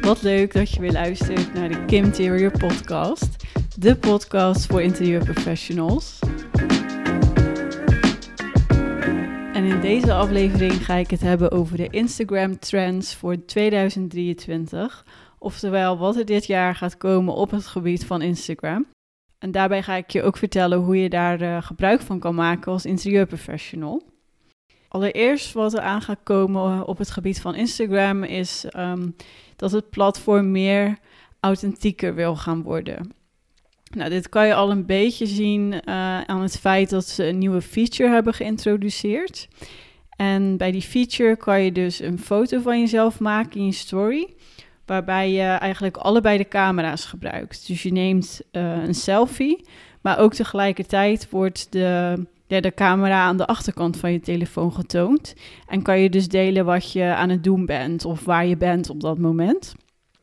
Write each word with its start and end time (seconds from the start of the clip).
Wat 0.00 0.22
leuk 0.22 0.52
dat 0.52 0.70
je 0.70 0.80
weer 0.80 0.92
luistert 0.92 1.54
naar 1.54 1.68
de 1.68 1.84
Kim 1.84 2.04
Interior 2.04 2.50
Podcast, 2.50 3.36
de 3.78 3.96
podcast 3.96 4.66
voor 4.66 4.82
interieurprofessionals. 4.82 6.18
En 9.52 9.64
in 9.64 9.80
deze 9.80 10.12
aflevering 10.12 10.84
ga 10.84 10.94
ik 10.94 11.10
het 11.10 11.20
hebben 11.20 11.50
over 11.50 11.76
de 11.76 11.88
Instagram 11.88 12.58
trends 12.58 13.14
voor 13.14 13.44
2023, 13.44 15.06
oftewel 15.38 15.98
wat 15.98 16.16
er 16.16 16.24
dit 16.24 16.46
jaar 16.46 16.74
gaat 16.74 16.96
komen 16.96 17.34
op 17.34 17.50
het 17.50 17.66
gebied 17.66 18.06
van 18.06 18.22
Instagram. 18.22 18.86
En 19.38 19.50
daarbij 19.50 19.82
ga 19.82 19.94
ik 19.94 20.10
je 20.10 20.22
ook 20.22 20.36
vertellen 20.36 20.78
hoe 20.78 20.96
je 20.96 21.08
daar 21.08 21.42
uh, 21.42 21.62
gebruik 21.62 22.00
van 22.00 22.18
kan 22.18 22.34
maken 22.34 22.72
als 22.72 22.86
interieurprofessional. 22.86 24.02
Allereerst 24.94 25.52
wat 25.52 25.72
er 25.72 25.80
aan 25.80 26.02
gaat 26.02 26.20
komen 26.22 26.86
op 26.86 26.98
het 26.98 27.10
gebied 27.10 27.40
van 27.40 27.54
Instagram 27.54 28.22
is 28.22 28.64
um, 28.76 29.16
dat 29.56 29.72
het 29.72 29.90
platform 29.90 30.50
meer 30.50 30.98
authentieker 31.40 32.14
wil 32.14 32.36
gaan 32.36 32.62
worden. 32.62 33.12
Nou, 33.90 34.10
dit 34.10 34.28
kan 34.28 34.46
je 34.46 34.54
al 34.54 34.70
een 34.70 34.86
beetje 34.86 35.26
zien 35.26 35.72
uh, 35.72 35.80
aan 36.20 36.42
het 36.42 36.58
feit 36.58 36.90
dat 36.90 37.08
ze 37.08 37.26
een 37.26 37.38
nieuwe 37.38 37.62
feature 37.62 38.10
hebben 38.10 38.34
geïntroduceerd. 38.34 39.48
En 40.16 40.56
bij 40.56 40.70
die 40.70 40.82
feature 40.82 41.36
kan 41.36 41.62
je 41.62 41.72
dus 41.72 42.00
een 42.00 42.18
foto 42.18 42.60
van 42.60 42.80
jezelf 42.80 43.20
maken 43.20 43.60
in 43.60 43.66
je 43.66 43.72
story, 43.72 44.34
waarbij 44.86 45.30
je 45.30 45.42
eigenlijk 45.42 45.96
allebei 45.96 46.38
de 46.38 46.48
camera's 46.48 47.04
gebruikt. 47.04 47.66
Dus 47.66 47.82
je 47.82 47.92
neemt 47.92 48.40
uh, 48.52 48.82
een 48.84 48.94
selfie, 48.94 49.64
maar 50.00 50.18
ook 50.18 50.34
tegelijkertijd 50.34 51.30
wordt 51.30 51.72
de, 51.72 52.26
de 52.60 52.74
camera 52.74 53.22
aan 53.22 53.36
de 53.36 53.46
achterkant 53.46 53.96
van 53.96 54.12
je 54.12 54.20
telefoon 54.20 54.72
getoond. 54.72 55.34
En 55.66 55.82
kan 55.82 56.00
je 56.00 56.10
dus 56.10 56.28
delen 56.28 56.64
wat 56.64 56.92
je 56.92 57.04
aan 57.04 57.28
het 57.28 57.44
doen 57.44 57.66
bent 57.66 58.04
of 58.04 58.24
waar 58.24 58.46
je 58.46 58.56
bent 58.56 58.90
op 58.90 59.00
dat 59.00 59.18
moment. 59.18 59.74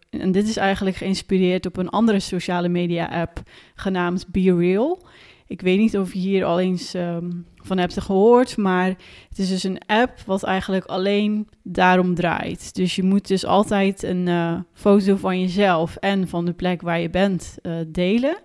En 0.10 0.32
dit 0.32 0.48
is 0.48 0.58
eigenlijk 0.58 0.96
geïnspireerd 0.96 1.66
op 1.66 1.78
een 1.78 1.90
andere 1.90 2.20
sociale 2.20 2.70
media 2.70 3.06
app 3.22 3.42
genaamd 3.76 4.26
Be 4.28 4.56
Real. 4.56 5.02
Ik 5.48 5.62
weet 5.62 5.78
niet 5.78 5.98
of 5.98 6.14
je 6.14 6.20
hier 6.20 6.46
al 6.46 6.60
eens 6.60 6.94
um, 6.94 7.46
van 7.56 7.78
hebt 7.78 8.02
gehoord, 8.02 8.58
maar 8.58 8.88
het 9.30 9.40
is 9.40 9.50
dus 9.50 9.64
een 9.64 9.82
app 9.86 10.20
wat 10.26 10.44
eigenlijk 10.44 10.86
alleen 10.86 11.48
daarom 11.64 12.16
draait. 12.16 12.76
Dus 12.76 12.96
je 12.96 13.04
moet 13.04 13.28
dus 13.28 13.46
altijd 13.46 14.04
een 14.04 14.28
uh, 14.28 14.60
foto 14.74 15.16
van 15.16 15.40
jezelf 15.40 15.96
en 15.96 16.28
van 16.28 16.46
de 16.46 16.54
plek 16.54 16.82
waar 16.82 17.00
je 17.00 17.10
bent 17.10 17.58
uh, 17.62 17.74
delen. 17.88 18.38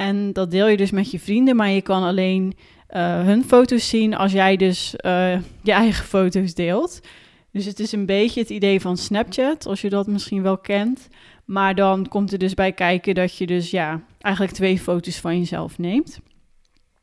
En 0.00 0.32
dat 0.32 0.50
deel 0.50 0.68
je 0.68 0.76
dus 0.76 0.90
met 0.90 1.10
je 1.10 1.20
vrienden, 1.20 1.56
maar 1.56 1.70
je 1.70 1.82
kan 1.82 2.02
alleen 2.02 2.52
uh, 2.90 3.24
hun 3.24 3.44
foto's 3.44 3.88
zien 3.88 4.14
als 4.14 4.32
jij 4.32 4.56
dus 4.56 4.90
je 5.62 5.72
eigen 5.72 6.04
foto's 6.04 6.54
deelt. 6.54 7.00
Dus 7.52 7.64
het 7.64 7.80
is 7.80 7.92
een 7.92 8.06
beetje 8.06 8.40
het 8.40 8.50
idee 8.50 8.80
van 8.80 8.96
Snapchat, 8.96 9.66
als 9.66 9.80
je 9.80 9.88
dat 9.88 10.06
misschien 10.06 10.42
wel 10.42 10.58
kent. 10.58 11.08
Maar 11.44 11.74
dan 11.74 12.08
komt 12.08 12.32
er 12.32 12.38
dus 12.38 12.54
bij 12.54 12.72
kijken 12.72 13.14
dat 13.14 13.36
je 13.36 13.46
dus 13.46 13.70
ja, 13.70 14.02
eigenlijk 14.18 14.54
twee 14.54 14.78
foto's 14.78 15.16
van 15.16 15.38
jezelf 15.38 15.78
neemt. 15.78 16.18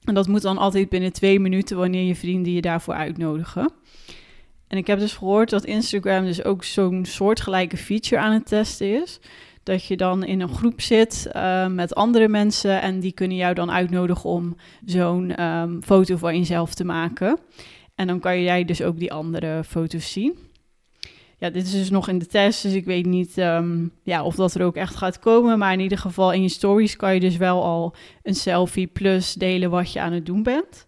En 0.04 0.14
dat 0.14 0.28
moet 0.28 0.42
dan 0.42 0.58
altijd 0.58 0.90
binnen 0.90 1.14
twee 1.14 1.40
minuten 1.40 1.78
wanneer 1.78 2.04
je 2.04 2.16
vrienden 2.16 2.54
je 2.54 2.62
daarvoor 2.62 2.94
uitnodigen. 2.94 3.72
En 4.68 4.78
ik 4.78 4.88
heb 4.88 5.00
dus 5.00 5.14
gehoord 5.14 5.50
dat 5.50 5.66
Instagram 5.66 6.26
dus 6.26 6.44
ook 6.44 6.64
zo'n 6.64 7.06
soortgelijke 7.06 7.78
feature 7.78 8.22
aan 8.22 8.34
het 8.34 8.48
testen 8.48 9.02
is. 9.02 9.20
Dat 9.68 9.86
je 9.86 9.98
dan 9.98 10.24
in 10.24 10.42
een 10.42 10.50
groep 10.50 10.82
zit 10.82 11.30
uh, 11.36 11.68
met 11.68 11.96
andere 11.96 12.28
mensen 12.28 12.82
en 12.82 13.00
die 13.00 13.12
kunnen 13.12 13.38
jou 13.38 13.54
dan 13.54 13.72
uitnodigen 13.72 14.30
om 14.30 14.56
zo'n 14.86 15.44
um, 15.44 15.84
foto 15.84 16.18
van 16.18 16.38
jezelf 16.38 16.74
te 16.74 16.84
maken. 16.84 17.40
En 17.96 18.08
dan 18.08 18.20
kan 18.20 18.42
jij 18.42 18.66
dus 18.66 18.82
ook 18.82 19.00
die 19.00 19.14
andere 19.14 19.64
foto's 19.64 20.12
zien. 20.12 20.38
Ja, 21.38 21.50
dit 21.50 21.66
is 21.66 21.72
dus 21.72 21.90
nog 21.90 22.08
in 22.08 22.18
de 22.18 22.26
test, 22.26 22.64
dus 22.64 22.74
ik 22.74 22.86
weet 22.86 23.06
niet 23.06 23.38
um, 23.38 23.92
ja, 24.04 24.24
of 24.24 24.36
dat 24.36 24.54
er 24.54 24.64
ook 24.64 24.76
echt 24.76 24.96
gaat 24.96 25.20
komen. 25.20 25.58
Maar 25.58 25.74
in 25.74 25.80
ieder 25.80 25.98
geval 25.98 26.34
in 26.34 26.42
je 26.42 26.50
stories 26.50 26.96
kan 26.96 27.14
je 27.14 27.20
dus 27.20 27.38
wel 27.38 27.64
al 27.64 27.96
een 28.24 28.36
selfie 28.36 28.88
plus 28.88 29.34
delen 29.34 29.70
wat 29.70 29.92
je 29.92 30.02
aan 30.02 30.14
het 30.14 30.26
doen 30.26 30.44
bent. 30.44 30.86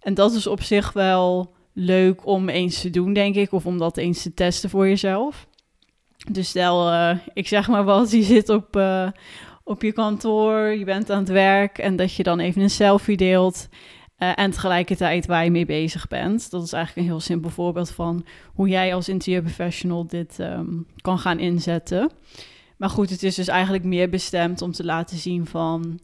En 0.00 0.14
dat 0.14 0.32
is 0.32 0.46
op 0.46 0.62
zich 0.62 0.92
wel 0.92 1.54
leuk 1.72 2.26
om 2.26 2.48
eens 2.48 2.80
te 2.80 2.90
doen, 2.90 3.12
denk 3.12 3.34
ik. 3.34 3.52
Of 3.52 3.66
om 3.66 3.78
dat 3.78 3.96
eens 3.96 4.22
te 4.22 4.34
testen 4.34 4.70
voor 4.70 4.88
jezelf. 4.88 5.46
Dus 6.30 6.48
stel, 6.48 6.92
uh, 6.92 7.16
ik 7.34 7.48
zeg 7.48 7.68
maar 7.68 7.84
wat, 7.84 8.10
je 8.20 8.22
zit 8.22 8.48
op, 8.48 8.76
uh, 8.76 9.08
op 9.64 9.82
je 9.82 9.92
kantoor, 9.92 10.58
je 10.58 10.84
bent 10.84 11.10
aan 11.10 11.18
het 11.18 11.28
werk 11.28 11.78
en 11.78 11.96
dat 11.96 12.14
je 12.14 12.22
dan 12.22 12.40
even 12.40 12.62
een 12.62 12.70
selfie 12.70 13.16
deelt. 13.16 13.68
Uh, 14.18 14.32
en 14.34 14.50
tegelijkertijd 14.50 15.26
waar 15.26 15.44
je 15.44 15.50
mee 15.50 15.66
bezig 15.66 16.08
bent. 16.08 16.50
Dat 16.50 16.62
is 16.62 16.72
eigenlijk 16.72 17.06
een 17.06 17.12
heel 17.12 17.22
simpel 17.22 17.50
voorbeeld 17.50 17.90
van 17.90 18.24
hoe 18.54 18.68
jij 18.68 18.94
als 18.94 19.08
interieurprofessional 19.08 20.06
dit 20.06 20.38
um, 20.38 20.86
kan 21.00 21.18
gaan 21.18 21.38
inzetten. 21.38 22.10
Maar 22.76 22.90
goed, 22.90 23.10
het 23.10 23.22
is 23.22 23.34
dus 23.34 23.48
eigenlijk 23.48 23.84
meer 23.84 24.08
bestemd 24.08 24.62
om 24.62 24.72
te 24.72 24.84
laten 24.84 25.16
zien 25.16 25.46
van 25.46 26.00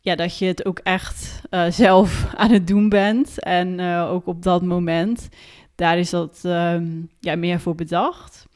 ja, 0.00 0.14
dat 0.14 0.38
je 0.38 0.46
het 0.46 0.64
ook 0.64 0.78
echt 0.78 1.42
zelf 1.68 2.26
aan 2.36 2.50
het 2.50 2.66
doen 2.66 2.88
bent. 2.88 3.42
En 3.42 3.80
ook 3.80 4.26
op 4.26 4.42
dat 4.42 4.62
moment. 4.62 5.28
Daar 5.74 5.98
is 5.98 6.10
dat 6.10 6.40
um, 6.44 7.10
ja, 7.18 7.36
meer 7.36 7.60
voor 7.60 7.74
bedacht. 7.74 8.48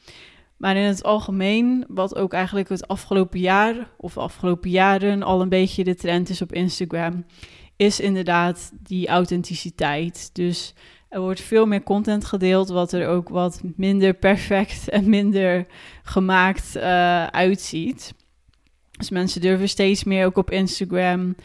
Maar 0.57 0.75
in 0.75 0.83
het 0.83 1.03
algemeen, 1.03 1.85
wat 1.87 2.15
ook 2.15 2.33
eigenlijk 2.33 2.69
het 2.69 2.87
afgelopen 2.87 3.39
jaar 3.39 3.89
of 3.97 4.17
afgelopen 4.17 4.69
jaren 4.69 5.23
al 5.23 5.41
een 5.41 5.49
beetje 5.49 5.83
de 5.83 5.95
trend 5.95 6.29
is 6.29 6.41
op 6.41 6.53
Instagram, 6.53 7.25
is 7.75 7.99
inderdaad 7.99 8.71
die 8.83 9.07
authenticiteit. 9.07 10.29
Dus 10.33 10.73
er 11.09 11.21
wordt 11.21 11.41
veel 11.41 11.65
meer 11.65 11.83
content 11.83 12.25
gedeeld, 12.25 12.69
wat 12.69 12.91
er 12.91 13.07
ook 13.07 13.29
wat 13.29 13.61
minder 13.75 14.13
perfect 14.13 14.89
en 14.89 15.09
minder 15.09 15.65
gemaakt 16.03 16.75
uh, 16.75 17.25
uitziet. 17.25 18.13
Dus 18.97 19.09
mensen 19.09 19.41
durven 19.41 19.69
steeds 19.69 20.03
meer 20.03 20.25
ook 20.25 20.37
op 20.37 20.51
Instagram 20.51 21.35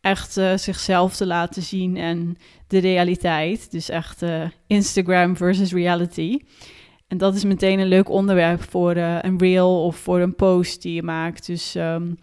echt 0.00 0.36
uh, 0.36 0.56
zichzelf 0.56 1.16
te 1.16 1.26
laten 1.26 1.62
zien 1.62 1.96
en 1.96 2.36
de 2.66 2.78
realiteit. 2.78 3.70
Dus 3.70 3.88
echt 3.88 4.22
uh, 4.22 4.44
Instagram 4.66 5.36
versus 5.36 5.72
reality. 5.72 6.38
En 7.08 7.18
dat 7.18 7.34
is 7.34 7.44
meteen 7.44 7.78
een 7.78 7.86
leuk 7.86 8.08
onderwerp 8.08 8.62
voor 8.62 8.96
een 8.96 9.38
reel 9.38 9.84
of 9.84 9.96
voor 9.96 10.20
een 10.20 10.34
post 10.34 10.82
die 10.82 10.94
je 10.94 11.02
maakt. 11.02 11.46
Dus 11.46 11.74
um, 11.74 12.18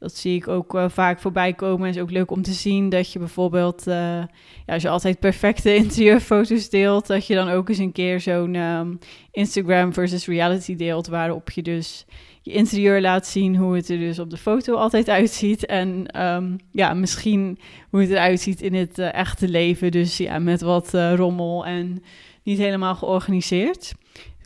dat 0.00 0.16
zie 0.16 0.36
ik 0.36 0.48
ook 0.48 0.74
uh, 0.74 0.88
vaak 0.88 1.20
voorbij 1.20 1.52
komen. 1.52 1.86
Het 1.86 1.96
is 1.96 2.02
ook 2.02 2.10
leuk 2.10 2.30
om 2.30 2.42
te 2.42 2.52
zien 2.52 2.88
dat 2.88 3.12
je 3.12 3.18
bijvoorbeeld, 3.18 3.86
uh, 3.86 3.94
ja, 3.94 4.26
als 4.66 4.82
je 4.82 4.88
altijd 4.88 5.18
perfecte 5.18 5.74
interieurfoto's 5.84 6.68
deelt, 6.68 7.06
dat 7.06 7.26
je 7.26 7.34
dan 7.34 7.48
ook 7.48 7.68
eens 7.68 7.78
een 7.78 7.92
keer 7.92 8.20
zo'n 8.20 8.54
um, 8.54 8.98
Instagram 9.32 9.92
versus 9.92 10.26
reality 10.26 10.76
deelt, 10.76 11.06
waarop 11.06 11.50
je 11.50 11.62
dus 11.62 12.06
je 12.42 12.52
interieur 12.52 13.00
laat 13.00 13.26
zien 13.26 13.56
hoe 13.56 13.76
het 13.76 13.88
er 13.88 13.98
dus 13.98 14.18
op 14.18 14.30
de 14.30 14.36
foto 14.36 14.74
altijd 14.74 15.08
uitziet. 15.08 15.66
En 15.66 16.20
um, 16.24 16.56
ja, 16.72 16.94
misschien 16.94 17.58
hoe 17.90 18.00
het 18.00 18.10
eruit 18.10 18.40
ziet 18.40 18.62
in 18.62 18.74
het 18.74 18.98
echte 18.98 19.48
leven. 19.48 19.90
Dus 19.90 20.16
ja, 20.16 20.38
met 20.38 20.60
wat 20.60 20.90
rommel 21.14 21.66
en 21.66 22.02
niet 22.42 22.58
helemaal 22.58 22.94
georganiseerd. 22.94 23.94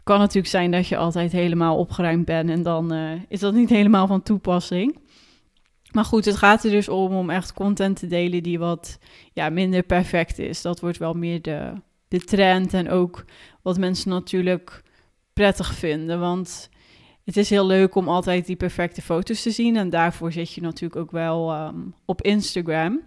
Kan 0.04 0.18
natuurlijk 0.18 0.46
zijn 0.46 0.70
dat 0.70 0.86
je 0.86 0.96
altijd 0.96 1.32
helemaal 1.32 1.76
opgeruimd 1.76 2.24
bent 2.24 2.50
en 2.50 2.62
dan 2.62 2.92
is 3.28 3.40
dat 3.40 3.54
niet 3.54 3.70
helemaal 3.70 4.06
van 4.06 4.22
toepassing. 4.22 4.98
Maar 5.94 6.04
goed, 6.04 6.24
het 6.24 6.36
gaat 6.36 6.64
er 6.64 6.70
dus 6.70 6.88
om 6.88 7.14
om 7.14 7.30
echt 7.30 7.52
content 7.52 7.98
te 7.98 8.06
delen 8.06 8.42
die 8.42 8.58
wat 8.58 8.98
ja, 9.32 9.48
minder 9.48 9.82
perfect 9.82 10.38
is. 10.38 10.62
Dat 10.62 10.80
wordt 10.80 10.98
wel 10.98 11.14
meer 11.14 11.42
de, 11.42 11.72
de 12.08 12.20
trend 12.20 12.74
en 12.74 12.90
ook 12.90 13.24
wat 13.62 13.78
mensen 13.78 14.10
natuurlijk 14.10 14.82
prettig 15.32 15.74
vinden. 15.74 16.20
Want 16.20 16.68
het 17.24 17.36
is 17.36 17.50
heel 17.50 17.66
leuk 17.66 17.94
om 17.94 18.08
altijd 18.08 18.46
die 18.46 18.56
perfecte 18.56 19.02
foto's 19.02 19.42
te 19.42 19.50
zien. 19.50 19.76
En 19.76 19.90
daarvoor 19.90 20.32
zit 20.32 20.52
je 20.52 20.60
natuurlijk 20.60 21.00
ook 21.00 21.10
wel 21.10 21.66
um, 21.66 21.94
op 22.04 22.22
Instagram. 22.22 23.00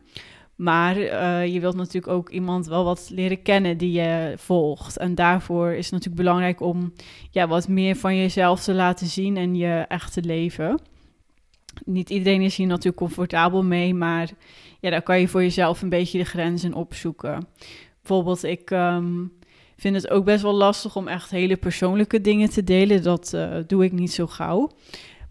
Maar 0.58 0.98
uh, 0.98 1.54
je 1.54 1.60
wilt 1.60 1.76
natuurlijk 1.76 2.14
ook 2.14 2.30
iemand 2.30 2.68
wel 2.68 2.84
wat 2.84 3.10
leren 3.14 3.42
kennen 3.42 3.78
die 3.78 3.92
je 3.92 4.34
volgt. 4.38 4.98
En 4.98 5.16
daarvoor 5.16 5.72
is 5.72 5.84
het 5.84 5.94
natuurlijk 5.94 6.22
belangrijk 6.22 6.62
om 6.62 6.94
ja, 7.32 7.48
wat 7.48 7.68
meer 7.68 7.96
van 7.96 8.18
jezelf 8.18 8.64
te 8.64 8.74
laten 8.74 9.08
zien 9.08 9.38
en 9.38 9.56
je 9.56 9.86
echte 9.88 10.22
leven 10.22 10.80
niet 11.86 12.10
iedereen 12.10 12.42
is 12.42 12.56
hier 12.56 12.68
natuurlijk 12.68 12.98
comfortabel 12.98 13.64
mee, 13.64 13.94
maar 13.94 14.30
ja, 14.80 14.90
daar 14.90 15.02
kan 15.02 15.20
je 15.20 15.28
voor 15.28 15.42
jezelf 15.42 15.82
een 15.82 15.90
beetje 15.90 16.18
de 16.18 16.26
grenzen 16.26 16.74
opzoeken. 16.74 17.48
Bijvoorbeeld, 18.02 18.44
ik 18.44 18.70
um, 18.70 19.32
vind 19.78 19.96
het 19.96 20.10
ook 20.10 20.26
best 20.26 20.42
wel 20.42 20.54
lastig 20.54 20.96
om 20.96 21.08
echt 21.08 21.32
hele 21.32 21.58
persoonlijke 21.58 22.22
dingen 22.22 22.50
te 22.50 22.64
delen. 22.64 23.04
Dat 23.04 23.32
uh, 23.36 23.58
doe 23.68 23.84
ik 23.84 23.92
niet 23.92 24.14
zo 24.14 24.28
gauw. 24.28 24.72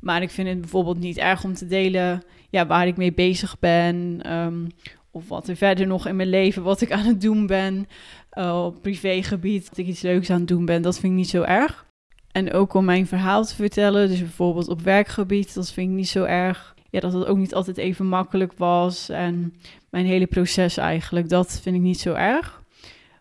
Maar 0.01 0.23
ik 0.23 0.31
vind 0.31 0.49
het 0.49 0.61
bijvoorbeeld 0.61 0.99
niet 0.99 1.19
erg 1.19 1.45
om 1.45 1.55
te 1.55 1.67
delen 1.67 2.23
ja, 2.51 2.67
waar 2.67 2.87
ik 2.87 2.97
mee 2.97 3.13
bezig 3.13 3.59
ben. 3.59 4.21
Um, 4.37 4.67
of 5.17 5.29
wat 5.29 5.49
er 5.49 5.57
verder 5.57 5.87
nog 5.87 6.07
in 6.07 6.17
mijn 6.17 6.29
leven, 6.29 6.63
wat 6.63 6.81
ik 6.81 6.93
aan 6.93 7.05
het 7.05 7.21
doen 7.21 7.47
ben. 7.47 7.89
Uh, 8.33 8.65
op 8.65 8.83
privégebied, 8.83 9.69
dat 9.69 9.79
ik 9.79 9.87
iets 9.87 10.01
leuks 10.01 10.31
aan 10.31 10.39
het 10.39 10.49
doen 10.49 10.65
ben. 10.65 10.83
Dat 10.83 10.99
vind 10.99 11.13
ik 11.13 11.19
niet 11.19 11.29
zo 11.29 11.43
erg. 11.43 11.87
En 12.33 12.53
ook 12.53 12.75
om 12.75 12.85
mijn 12.85 13.07
verhaal 13.07 13.45
te 13.45 13.55
vertellen. 13.55 14.09
Dus 14.09 14.19
bijvoorbeeld 14.19 14.69
op 14.69 14.81
werkgebied, 14.81 15.55
dat 15.55 15.73
vind 15.73 15.91
ik 15.91 15.97
niet 15.97 16.09
zo 16.09 16.25
erg. 16.25 16.75
Ja, 16.91 17.01
dat 17.01 17.13
het 17.13 17.27
ook 17.27 17.37
niet 17.37 17.55
altijd 17.55 17.77
even 17.77 18.07
makkelijk 18.07 18.53
was. 18.57 19.09
En 19.09 19.55
mijn 19.91 20.07
hele 20.07 20.27
proces 20.27 20.77
eigenlijk, 20.77 21.29
dat 21.29 21.61
vind 21.63 21.77
ik 21.77 21.83
niet 21.83 22.01
zo 22.01 22.13
erg. 22.13 22.63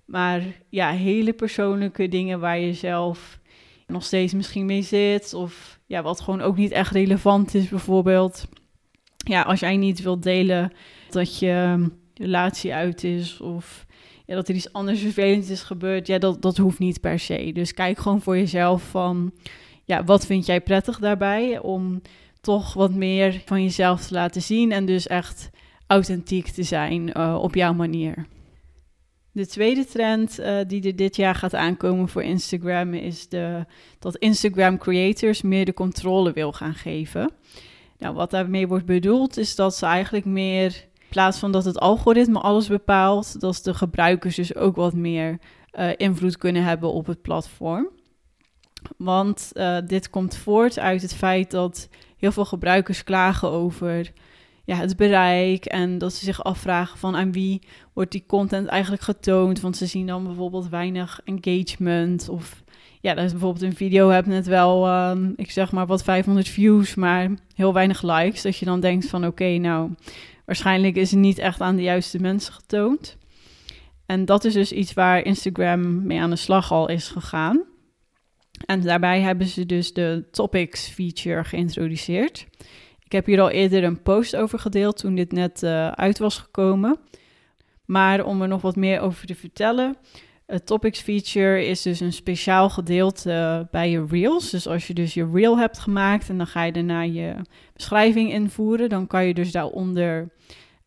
Maar 0.06 0.42
ja, 0.70 0.92
hele 0.92 1.34
persoonlijke 1.34 2.08
dingen 2.08 2.40
waar 2.40 2.60
je 2.60 2.74
zelf 2.74 3.40
nog 3.88 4.04
steeds 4.04 4.34
misschien 4.34 4.66
mee 4.66 4.82
zit. 4.82 5.34
Of 5.34 5.80
ja, 5.86 6.02
wat 6.02 6.22
gewoon 6.22 6.42
ook 6.42 6.58
niet 6.58 6.72
echt 6.72 6.92
relevant 6.92 7.54
is, 7.54 7.70
bijvoorbeeld. 7.70 8.48
Ja, 9.18 9.42
als 9.42 9.60
jij 9.60 9.78
niet 9.78 10.02
wilt 10.02 10.24
delen 10.24 10.72
dat 11.10 11.40
je 11.40 11.86
relatie 12.14 12.74
uit 12.74 13.04
is 13.04 13.42
of 13.42 13.86
ja, 14.26 14.36
dat 14.36 14.48
er 14.48 14.56
iets 14.56 14.74
anders 14.74 15.00
vervelends 15.00 15.50
is 15.50 15.62
gebeurd, 15.62 16.08
ja, 16.08 16.18
dat, 16.18 16.42
dat 16.42 16.58
hoeft 16.58 16.80
niet 16.80 17.02
per 17.02 17.20
se. 17.20 17.52
Dus 17.54 17.74
kijk 17.74 17.98
gewoon 17.98 18.22
voor 18.22 18.38
jezelf 18.38 18.84
van, 18.84 19.34
ja, 19.84 20.04
wat 20.04 20.26
vind 20.26 20.46
jij 20.46 20.62
prettig 20.62 21.00
daarbij 21.00 21.60
om 21.60 22.02
toch 22.42 22.74
wat 22.74 22.94
meer 22.94 23.42
van 23.46 23.64
jezelf 23.64 24.08
te 24.08 24.14
laten 24.14 24.42
zien 24.42 24.72
en 24.72 24.86
dus 24.86 25.08
echt 25.08 25.50
authentiek 25.88 26.48
te 26.48 26.64
zijn 26.64 27.18
uh, 27.18 27.40
op 27.42 27.56
jouw 27.56 27.74
manier. 27.74 28.26
De 29.32 29.48
tweede 29.48 29.86
trend 29.86 30.40
uh, 30.40 30.58
die 30.68 30.84
er 30.84 30.96
dit 30.96 31.16
jaar 31.16 31.36
gaat 31.36 31.54
aankomen 31.54 32.10
voor 32.10 32.24
Instagram 32.24 32.94
is 32.94 33.30
de, 33.30 33.66
dat 34.00 34.16
Instagram 34.16 34.78
creators 34.78 35.42
meer 35.42 35.66
de 35.66 35.74
controle 35.74 36.32
wil 36.34 36.52
gaan 36.52 36.74
geven. 36.74 37.32
Nou, 37.98 38.16
wat 38.16 38.32
daarmee 38.32 38.68
wordt 38.68 38.86
bedoeld 38.86 39.38
is 39.38 39.56
dat 39.56 39.76
ze 39.76 39.86
eigenlijk 39.86 40.26
meer, 40.26 40.88
plaats 41.16 41.40
van 41.40 41.52
dat 41.52 41.66
het 41.66 41.80
algoritme 41.80 42.40
alles 42.40 42.68
bepaalt, 42.68 43.40
dat 43.40 43.60
de 43.64 43.74
gebruikers 43.74 44.36
dus 44.36 44.56
ook 44.56 44.76
wat 44.76 44.94
meer 44.94 45.40
uh, 45.80 45.90
invloed 45.98 46.38
kunnen 46.38 46.64
hebben 46.64 46.92
op 46.92 47.06
het 47.06 47.22
platform. 47.22 47.90
Want 48.98 49.52
uh, 49.54 49.78
dit 49.86 50.10
komt 50.10 50.38
voort 50.38 50.80
uit 50.80 51.02
het 51.02 51.14
feit 51.14 51.52
dat 51.52 51.90
heel 52.18 52.32
veel 52.32 52.46
gebruikers 52.46 53.04
klagen 53.04 53.50
over 53.50 54.12
ja, 54.66 54.76
het 54.76 54.96
bereik 54.96 55.66
en 55.66 55.98
dat 55.98 56.14
ze 56.14 56.26
zich 56.26 56.44
afvragen 56.44 56.98
van 56.98 57.16
aan 57.16 57.32
wie 57.32 57.62
wordt 57.94 58.12
die 58.12 58.24
content 58.28 58.68
eigenlijk 58.68 59.02
getoond. 59.02 59.62
Want 59.62 59.78
ze 59.78 59.86
zien 59.86 60.08
dan 60.08 60.24
bijvoorbeeld 60.24 60.70
weinig 60.70 61.22
engagement 61.24 62.30
of 62.30 62.64
ja, 63.02 63.14
dat 63.14 63.24
is 63.24 63.32
bijvoorbeeld 63.32 63.64
een 63.64 63.76
video 63.76 64.10
hebt 64.10 64.28
net 64.28 64.46
wel, 64.46 65.10
um, 65.10 65.34
ik 65.36 65.52
zeg 65.52 65.72
maar 65.72 65.86
wat 65.86 66.04
500 66.04 66.48
views, 66.48 66.96
maar 66.96 67.30
heel 67.54 67.74
weinig 67.74 68.02
likes. 68.02 68.42
Dat 68.42 68.58
je 68.58 68.66
dan 68.66 68.80
denkt 68.80 69.10
van 69.10 69.26
oké, 69.26 69.58
nou 69.58 69.92
waarschijnlijk 70.46 70.96
is 70.96 71.12
het 71.12 71.20
niet 71.20 71.38
echt 71.38 71.62
aan 71.62 71.76
de 71.76 71.82
juiste 71.82 72.20
mensen 72.20 72.54
getoond. 72.54 73.18
En 74.06 74.26
dat 74.26 74.44
is 74.44 74.54
dus 74.54 74.72
iets 74.72 74.94
waar 74.94 75.24
Instagram 75.24 76.06
mee 76.06 76.20
aan 76.20 76.30
de 76.30 76.36
slag 76.36 76.72
al 76.72 76.90
is 76.90 77.08
gegaan. 77.08 77.64
En 78.66 78.82
daarbij 78.82 79.22
hebben 79.22 79.48
ze 79.48 79.66
dus 79.66 79.94
de 79.94 80.28
topics 80.32 80.88
feature 80.88 81.44
geïntroduceerd. 81.44 82.48
Ik 83.04 83.12
heb 83.12 83.26
hier 83.26 83.42
al 83.42 83.50
eerder 83.50 83.84
een 83.84 84.02
post 84.02 84.36
over 84.36 84.60
gedeeld 84.60 84.98
toen 84.98 85.16
dit 85.16 85.32
net 85.32 85.64
uh, 85.64 85.88
uit 85.88 86.18
was 86.18 86.38
gekomen. 86.38 87.00
Maar 87.86 88.26
om 88.26 88.42
er 88.42 88.48
nog 88.48 88.62
wat 88.62 88.76
meer 88.76 89.00
over 89.00 89.26
te 89.26 89.36
vertellen. 89.36 89.98
Het 90.46 90.66
topics 90.66 91.00
feature 91.00 91.66
is 91.66 91.82
dus 91.82 92.00
een 92.00 92.14
speciaal 92.14 92.70
gedeelte 92.70 93.68
bij 93.72 93.90
je 93.90 94.06
reels. 94.10 94.50
Dus 94.50 94.68
als 94.68 94.88
je 94.88 94.94
dus 94.94 95.14
je 95.14 95.30
reel 95.34 95.58
hebt 95.58 95.80
gemaakt 95.80 96.30
en 96.30 96.38
dan 96.38 96.48
ga 96.48 96.64
je 96.64 96.72
daarna 96.72 97.02
je 97.02 97.36
beschrijving 97.74 98.32
invoeren, 98.32 98.90
dan 98.90 99.08
kan 99.08 99.26
je 99.26 99.34
dus 99.34 99.52
daaronder 99.52 100.32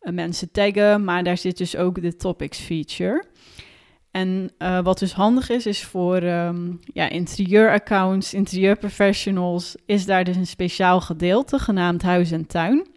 uh, 0.01 0.13
mensen 0.13 0.51
taggen. 0.51 1.03
Maar 1.03 1.23
daar 1.23 1.37
zit 1.37 1.57
dus 1.57 1.75
ook 1.75 2.01
de 2.01 2.15
topics 2.15 2.59
feature. 2.59 3.25
En 4.11 4.51
uh, 4.59 4.79
wat 4.79 4.99
dus 4.99 5.13
handig 5.13 5.49
is, 5.49 5.65
is 5.65 5.83
voor 5.83 6.23
um, 6.23 6.79
ja, 6.93 7.09
interieuraccounts, 7.09 8.33
interieurprofessionals, 8.33 9.75
is 9.85 10.05
daar 10.05 10.23
dus 10.23 10.35
een 10.35 10.47
speciaal 10.47 11.01
gedeelte 11.01 11.59
genaamd 11.59 12.01
huis 12.01 12.31
en 12.31 12.47
tuin. 12.47 12.87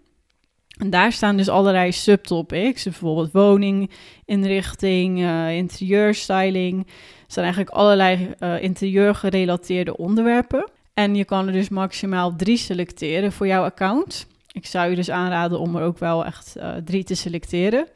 En 0.78 0.90
daar 0.90 1.12
staan 1.12 1.36
dus 1.36 1.48
allerlei 1.48 1.92
subtopics, 1.92 2.84
bijvoorbeeld 2.84 3.32
woninginrichting, 3.32 5.18
uh, 5.18 5.56
interieurstyling. 5.56 6.86
Er 6.86 6.92
zijn 7.26 7.44
eigenlijk 7.44 7.74
allerlei 7.74 8.34
uh, 8.38 8.62
interieurgerelateerde 8.62 9.96
onderwerpen. 9.96 10.70
En 10.94 11.14
je 11.14 11.24
kan 11.24 11.46
er 11.46 11.52
dus 11.52 11.68
maximaal 11.68 12.36
drie 12.36 12.56
selecteren 12.56 13.32
voor 13.32 13.46
jouw 13.46 13.64
account. 13.64 14.26
Ik 14.52 14.66
zou 14.66 14.90
je 14.90 14.96
dus 14.96 15.10
aanraden 15.10 15.58
om 15.58 15.76
er 15.76 15.82
ook 15.82 15.98
wel 15.98 16.24
echt 16.24 16.54
uh, 16.56 16.74
drie 16.84 17.04
te 17.04 17.14
selecteren. 17.14 17.86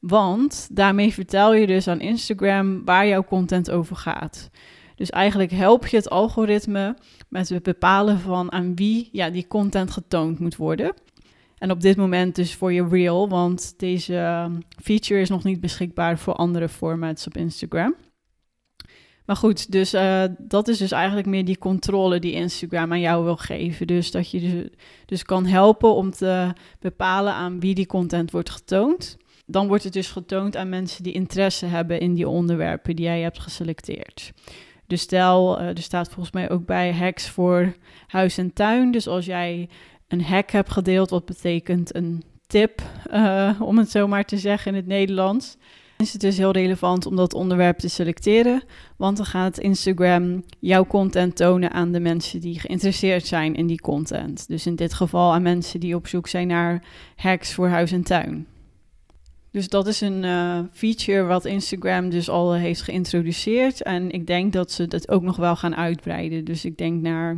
Want 0.00 0.68
daarmee 0.72 1.12
vertel 1.12 1.54
je 1.54 1.66
dus 1.66 1.88
aan 1.88 2.00
Instagram 2.00 2.84
waar 2.84 3.06
jouw 3.06 3.24
content 3.24 3.70
over 3.70 3.96
gaat. 3.96 4.50
Dus 4.94 5.10
eigenlijk 5.10 5.50
help 5.50 5.86
je 5.86 5.96
het 5.96 6.10
algoritme 6.10 6.96
met 7.28 7.48
het 7.48 7.62
bepalen 7.62 8.18
van 8.18 8.52
aan 8.52 8.74
wie 8.74 9.08
ja, 9.12 9.30
die 9.30 9.46
content 9.46 9.90
getoond 9.90 10.38
moet 10.38 10.56
worden. 10.56 10.94
En 11.60 11.70
op 11.70 11.80
dit 11.80 11.96
moment 11.96 12.34
dus 12.34 12.54
voor 12.54 12.72
je 12.72 12.88
reel, 12.88 13.28
want 13.28 13.74
deze 13.76 14.50
feature 14.82 15.20
is 15.20 15.28
nog 15.28 15.44
niet 15.44 15.60
beschikbaar 15.60 16.18
voor 16.18 16.34
andere 16.34 16.68
formats 16.68 17.26
op 17.26 17.36
Instagram. 17.36 17.94
Maar 19.24 19.36
goed, 19.36 19.72
dus 19.72 19.94
uh, 19.94 20.24
dat 20.38 20.68
is 20.68 20.78
dus 20.78 20.90
eigenlijk 20.90 21.26
meer 21.26 21.44
die 21.44 21.58
controle 21.58 22.18
die 22.18 22.32
Instagram 22.32 22.92
aan 22.92 23.00
jou 23.00 23.24
wil 23.24 23.36
geven. 23.36 23.86
Dus 23.86 24.10
dat 24.10 24.30
je 24.30 24.40
dus, 24.40 24.68
dus 25.06 25.22
kan 25.22 25.46
helpen 25.46 25.94
om 25.94 26.10
te 26.10 26.52
bepalen 26.78 27.32
aan 27.32 27.60
wie 27.60 27.74
die 27.74 27.86
content 27.86 28.30
wordt 28.30 28.50
getoond 28.50 29.18
dan 29.50 29.68
wordt 29.68 29.84
het 29.84 29.92
dus 29.92 30.10
getoond 30.10 30.56
aan 30.56 30.68
mensen 30.68 31.02
die 31.02 31.12
interesse 31.12 31.66
hebben 31.66 32.00
in 32.00 32.14
die 32.14 32.28
onderwerpen 32.28 32.96
die 32.96 33.04
jij 33.04 33.20
hebt 33.20 33.38
geselecteerd. 33.38 34.32
Dus 34.86 35.00
stel, 35.00 35.60
uh, 35.60 35.68
er 35.68 35.82
staat 35.82 36.08
volgens 36.08 36.34
mij 36.34 36.50
ook 36.50 36.66
bij 36.66 36.94
hacks 36.94 37.28
voor 37.28 37.74
huis 38.06 38.38
en 38.38 38.52
tuin. 38.52 38.90
Dus 38.90 39.08
als 39.08 39.24
jij 39.24 39.68
een 40.10 40.24
hack 40.24 40.50
hebt 40.50 40.70
gedeeld, 40.70 41.10
wat 41.10 41.24
betekent 41.24 41.94
een 41.94 42.22
tip, 42.46 42.82
uh, 43.12 43.60
om 43.60 43.78
het 43.78 43.90
zo 43.90 44.08
maar 44.08 44.24
te 44.24 44.38
zeggen 44.38 44.70
in 44.70 44.76
het 44.76 44.86
Nederlands, 44.86 45.56
is 45.98 46.12
het 46.12 46.20
dus 46.20 46.36
heel 46.36 46.50
relevant 46.50 47.06
om 47.06 47.16
dat 47.16 47.34
onderwerp 47.34 47.78
te 47.78 47.88
selecteren. 47.88 48.62
Want 48.96 49.16
dan 49.16 49.26
gaat 49.26 49.58
Instagram 49.58 50.44
jouw 50.58 50.86
content 50.86 51.36
tonen 51.36 51.70
aan 51.72 51.92
de 51.92 52.00
mensen 52.00 52.40
die 52.40 52.60
geïnteresseerd 52.60 53.26
zijn 53.26 53.54
in 53.54 53.66
die 53.66 53.80
content. 53.80 54.48
Dus 54.48 54.66
in 54.66 54.76
dit 54.76 54.94
geval 54.94 55.32
aan 55.32 55.42
mensen 55.42 55.80
die 55.80 55.94
op 55.94 56.06
zoek 56.06 56.28
zijn 56.28 56.46
naar 56.46 56.84
hacks 57.16 57.52
voor 57.52 57.68
huis 57.68 57.92
en 57.92 58.02
tuin. 58.02 58.46
Dus 59.50 59.68
dat 59.68 59.86
is 59.86 60.00
een 60.00 60.22
uh, 60.22 60.60
feature 60.72 61.22
wat 61.22 61.44
Instagram 61.44 62.10
dus 62.10 62.28
al 62.28 62.54
heeft 62.54 62.82
geïntroduceerd. 62.82 63.82
En 63.82 64.10
ik 64.10 64.26
denk 64.26 64.52
dat 64.52 64.70
ze 64.70 64.86
dat 64.86 65.08
ook 65.08 65.22
nog 65.22 65.36
wel 65.36 65.56
gaan 65.56 65.76
uitbreiden. 65.76 66.44
Dus 66.44 66.64
ik 66.64 66.76
denk 66.76 67.02
naar 67.02 67.36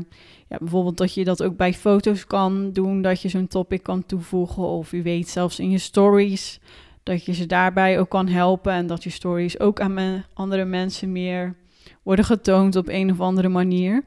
ja, 0.49 0.57
bijvoorbeeld 0.59 0.97
dat 0.97 1.15
je 1.15 1.25
dat 1.25 1.43
ook 1.43 1.57
bij 1.57 1.75
foto's 1.75 2.27
kan 2.27 2.73
doen, 2.73 3.03
dat 3.03 3.23
je 3.23 3.29
zo'n 3.29 3.49
topic 3.49 3.83
kan 3.83 4.07
toevoegen. 4.07 4.63
Of 4.63 4.93
u 4.93 5.03
weet 5.03 5.29
zelfs 5.29 5.59
in 5.59 5.71
je 5.71 5.79
stories, 5.79 6.61
dat 7.03 7.25
je 7.25 7.33
ze 7.33 7.47
daarbij 7.47 7.99
ook 7.99 8.09
kan 8.09 8.29
helpen. 8.29 8.73
En 8.73 8.87
dat 8.87 9.05
je 9.05 9.11
stories 9.11 9.61
ook 9.61 9.81
aan 9.81 10.25
andere 10.35 10.65
mensen 10.65 11.13
meer 11.13 11.57
worden 12.03 12.25
getoond 12.25 12.77
op 12.77 12.89
een 12.89 13.11
of 13.11 13.21
andere 13.21 13.49
manier. 13.49 14.05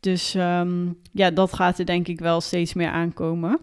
Dus 0.00 0.34
um, 0.34 0.98
ja, 1.12 1.30
dat 1.30 1.52
gaat 1.52 1.78
er 1.78 1.86
denk 1.86 2.08
ik 2.08 2.18
wel 2.18 2.40
steeds 2.40 2.74
meer 2.74 2.90
aankomen. 2.90 3.60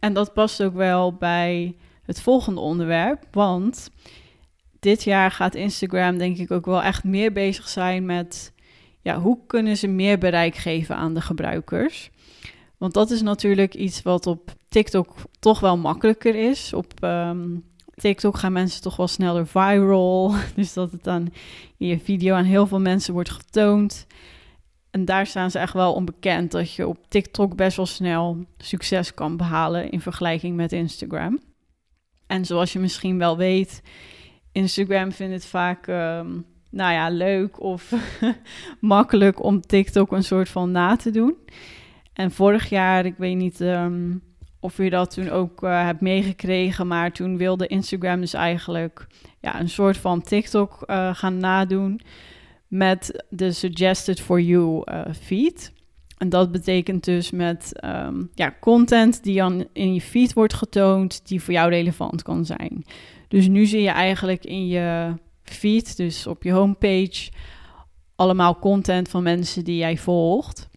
En 0.00 0.12
dat 0.12 0.32
past 0.32 0.62
ook 0.62 0.74
wel 0.74 1.14
bij 1.14 1.76
het 2.06 2.20
volgende 2.20 2.60
onderwerp. 2.60 3.26
Want 3.30 3.90
dit 4.80 5.02
jaar 5.02 5.30
gaat 5.30 5.54
Instagram 5.54 6.18
denk 6.18 6.36
ik 6.36 6.50
ook 6.50 6.66
wel 6.66 6.82
echt 6.82 7.04
meer 7.04 7.32
bezig 7.32 7.68
zijn 7.68 8.04
met 8.04 8.52
ja, 9.02 9.20
hoe 9.20 9.38
kunnen 9.46 9.76
ze 9.76 9.86
meer 9.86 10.18
bereik 10.18 10.54
geven 10.54 10.96
aan 10.96 11.14
de 11.14 11.20
gebruikers. 11.20 12.10
Want 12.78 12.94
dat 12.94 13.10
is 13.10 13.22
natuurlijk 13.22 13.74
iets 13.74 14.02
wat 14.02 14.26
op 14.26 14.52
TikTok 14.68 15.14
toch 15.38 15.60
wel 15.60 15.76
makkelijker 15.76 16.34
is. 16.34 16.72
Op 16.72 16.92
um, 17.02 17.64
TikTok 17.94 18.38
gaan 18.38 18.52
mensen 18.52 18.82
toch 18.82 18.96
wel 18.96 19.08
sneller 19.08 19.46
viral. 19.46 20.34
Dus 20.56 20.72
dat 20.72 20.92
het 20.92 21.04
dan 21.04 21.32
in 21.76 21.86
je 21.86 21.98
video 21.98 22.34
aan 22.34 22.44
heel 22.44 22.66
veel 22.66 22.80
mensen 22.80 23.12
wordt 23.12 23.30
getoond. 23.30 24.06
En 24.90 25.04
daar 25.04 25.26
staan 25.26 25.50
ze 25.50 25.58
echt 25.58 25.72
wel 25.72 25.92
onbekend 25.92 26.50
dat 26.50 26.72
je 26.72 26.88
op 26.88 26.98
TikTok 27.08 27.56
best 27.56 27.76
wel 27.76 27.86
snel 27.86 28.44
succes 28.58 29.14
kan 29.14 29.36
behalen 29.36 29.90
in 29.90 30.00
vergelijking 30.00 30.56
met 30.56 30.72
Instagram. 30.72 31.40
En 32.26 32.44
zoals 32.44 32.72
je 32.72 32.78
misschien 32.78 33.18
wel 33.18 33.36
weet, 33.36 33.82
Instagram 34.52 35.12
vindt 35.12 35.34
het 35.34 35.46
vaak, 35.46 35.86
um, 35.86 36.44
nou 36.70 36.92
ja, 36.92 37.08
leuk 37.08 37.60
of 37.60 37.92
makkelijk 38.80 39.42
om 39.42 39.60
TikTok 39.60 40.12
een 40.12 40.24
soort 40.24 40.48
van 40.48 40.70
na 40.70 40.96
te 40.96 41.10
doen. 41.10 41.34
En 42.12 42.30
vorig 42.30 42.68
jaar, 42.68 43.06
ik 43.06 43.16
weet 43.16 43.36
niet 43.36 43.60
um, 43.60 44.22
of 44.60 44.76
je 44.76 44.90
dat 44.90 45.10
toen 45.10 45.30
ook 45.30 45.62
uh, 45.62 45.84
hebt 45.84 46.00
meegekregen, 46.00 46.86
maar 46.86 47.12
toen 47.12 47.36
wilde 47.36 47.66
Instagram 47.66 48.20
dus 48.20 48.34
eigenlijk 48.34 49.06
ja, 49.40 49.60
een 49.60 49.68
soort 49.68 49.96
van 49.96 50.22
TikTok 50.22 50.82
uh, 50.86 51.14
gaan 51.14 51.38
nadoen 51.38 52.00
met 52.68 53.24
de 53.28 53.52
Suggested 53.52 54.20
for 54.20 54.40
You 54.40 54.82
uh, 54.84 55.00
feed. 55.20 55.72
En 56.16 56.28
dat 56.28 56.52
betekent 56.52 57.04
dus 57.04 57.30
met 57.30 57.80
um, 57.84 58.30
ja, 58.34 58.54
content 58.60 59.22
die 59.22 59.36
dan 59.36 59.66
in 59.72 59.94
je 59.94 60.00
feed 60.00 60.32
wordt 60.32 60.54
getoond, 60.54 61.28
die 61.28 61.42
voor 61.42 61.54
jou 61.54 61.70
relevant 61.70 62.22
kan 62.22 62.44
zijn. 62.44 62.84
Dus 63.28 63.48
nu 63.48 63.66
zie 63.66 63.80
je 63.80 63.88
eigenlijk 63.88 64.44
in 64.44 64.66
je 64.66 65.14
feed, 65.42 65.96
dus 65.96 66.26
op 66.26 66.42
je 66.42 66.52
homepage, 66.52 67.30
allemaal 68.14 68.58
content 68.58 69.08
van 69.08 69.22
mensen 69.22 69.64
die 69.64 69.76
jij 69.76 69.96
volgt. 69.96 70.68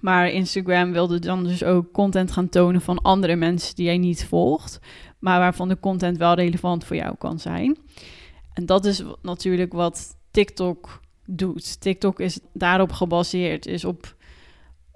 Maar 0.00 0.30
Instagram 0.30 0.92
wilde 0.92 1.18
dan 1.18 1.44
dus 1.44 1.64
ook 1.64 1.92
content 1.92 2.32
gaan 2.32 2.48
tonen 2.48 2.80
van 2.80 3.02
andere 3.02 3.36
mensen 3.36 3.74
die 3.74 3.84
jij 3.84 3.98
niet 3.98 4.24
volgt, 4.24 4.78
maar 5.18 5.38
waarvan 5.38 5.68
de 5.68 5.80
content 5.80 6.18
wel 6.18 6.34
relevant 6.34 6.84
voor 6.84 6.96
jou 6.96 7.14
kan 7.18 7.38
zijn. 7.38 7.78
En 8.52 8.66
dat 8.66 8.84
is 8.84 9.02
natuurlijk 9.22 9.72
wat 9.72 10.16
TikTok 10.30 11.00
doet. 11.26 11.80
TikTok 11.80 12.20
is 12.20 12.40
daarop 12.52 12.92
gebaseerd, 12.92 13.66
is 13.66 13.84
op 13.84 14.16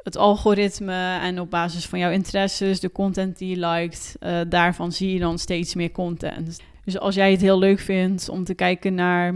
het 0.03 0.17
algoritme 0.17 1.19
en 1.19 1.41
op 1.41 1.51
basis 1.51 1.87
van 1.87 1.99
jouw 1.99 2.11
interesses, 2.11 2.81
de 2.81 2.93
content 2.93 3.39
die 3.39 3.49
je 3.49 3.67
liked, 3.67 4.17
uh, 4.21 4.41
daarvan 4.49 4.93
zie 4.93 5.13
je 5.13 5.19
dan 5.19 5.39
steeds 5.39 5.75
meer 5.75 5.91
content. 5.91 6.61
Dus 6.85 6.99
als 6.99 7.15
jij 7.15 7.31
het 7.31 7.41
heel 7.41 7.59
leuk 7.59 7.81
vindt 7.81 8.29
om 8.29 8.45
te 8.45 8.55
kijken 8.55 8.95
naar 8.95 9.35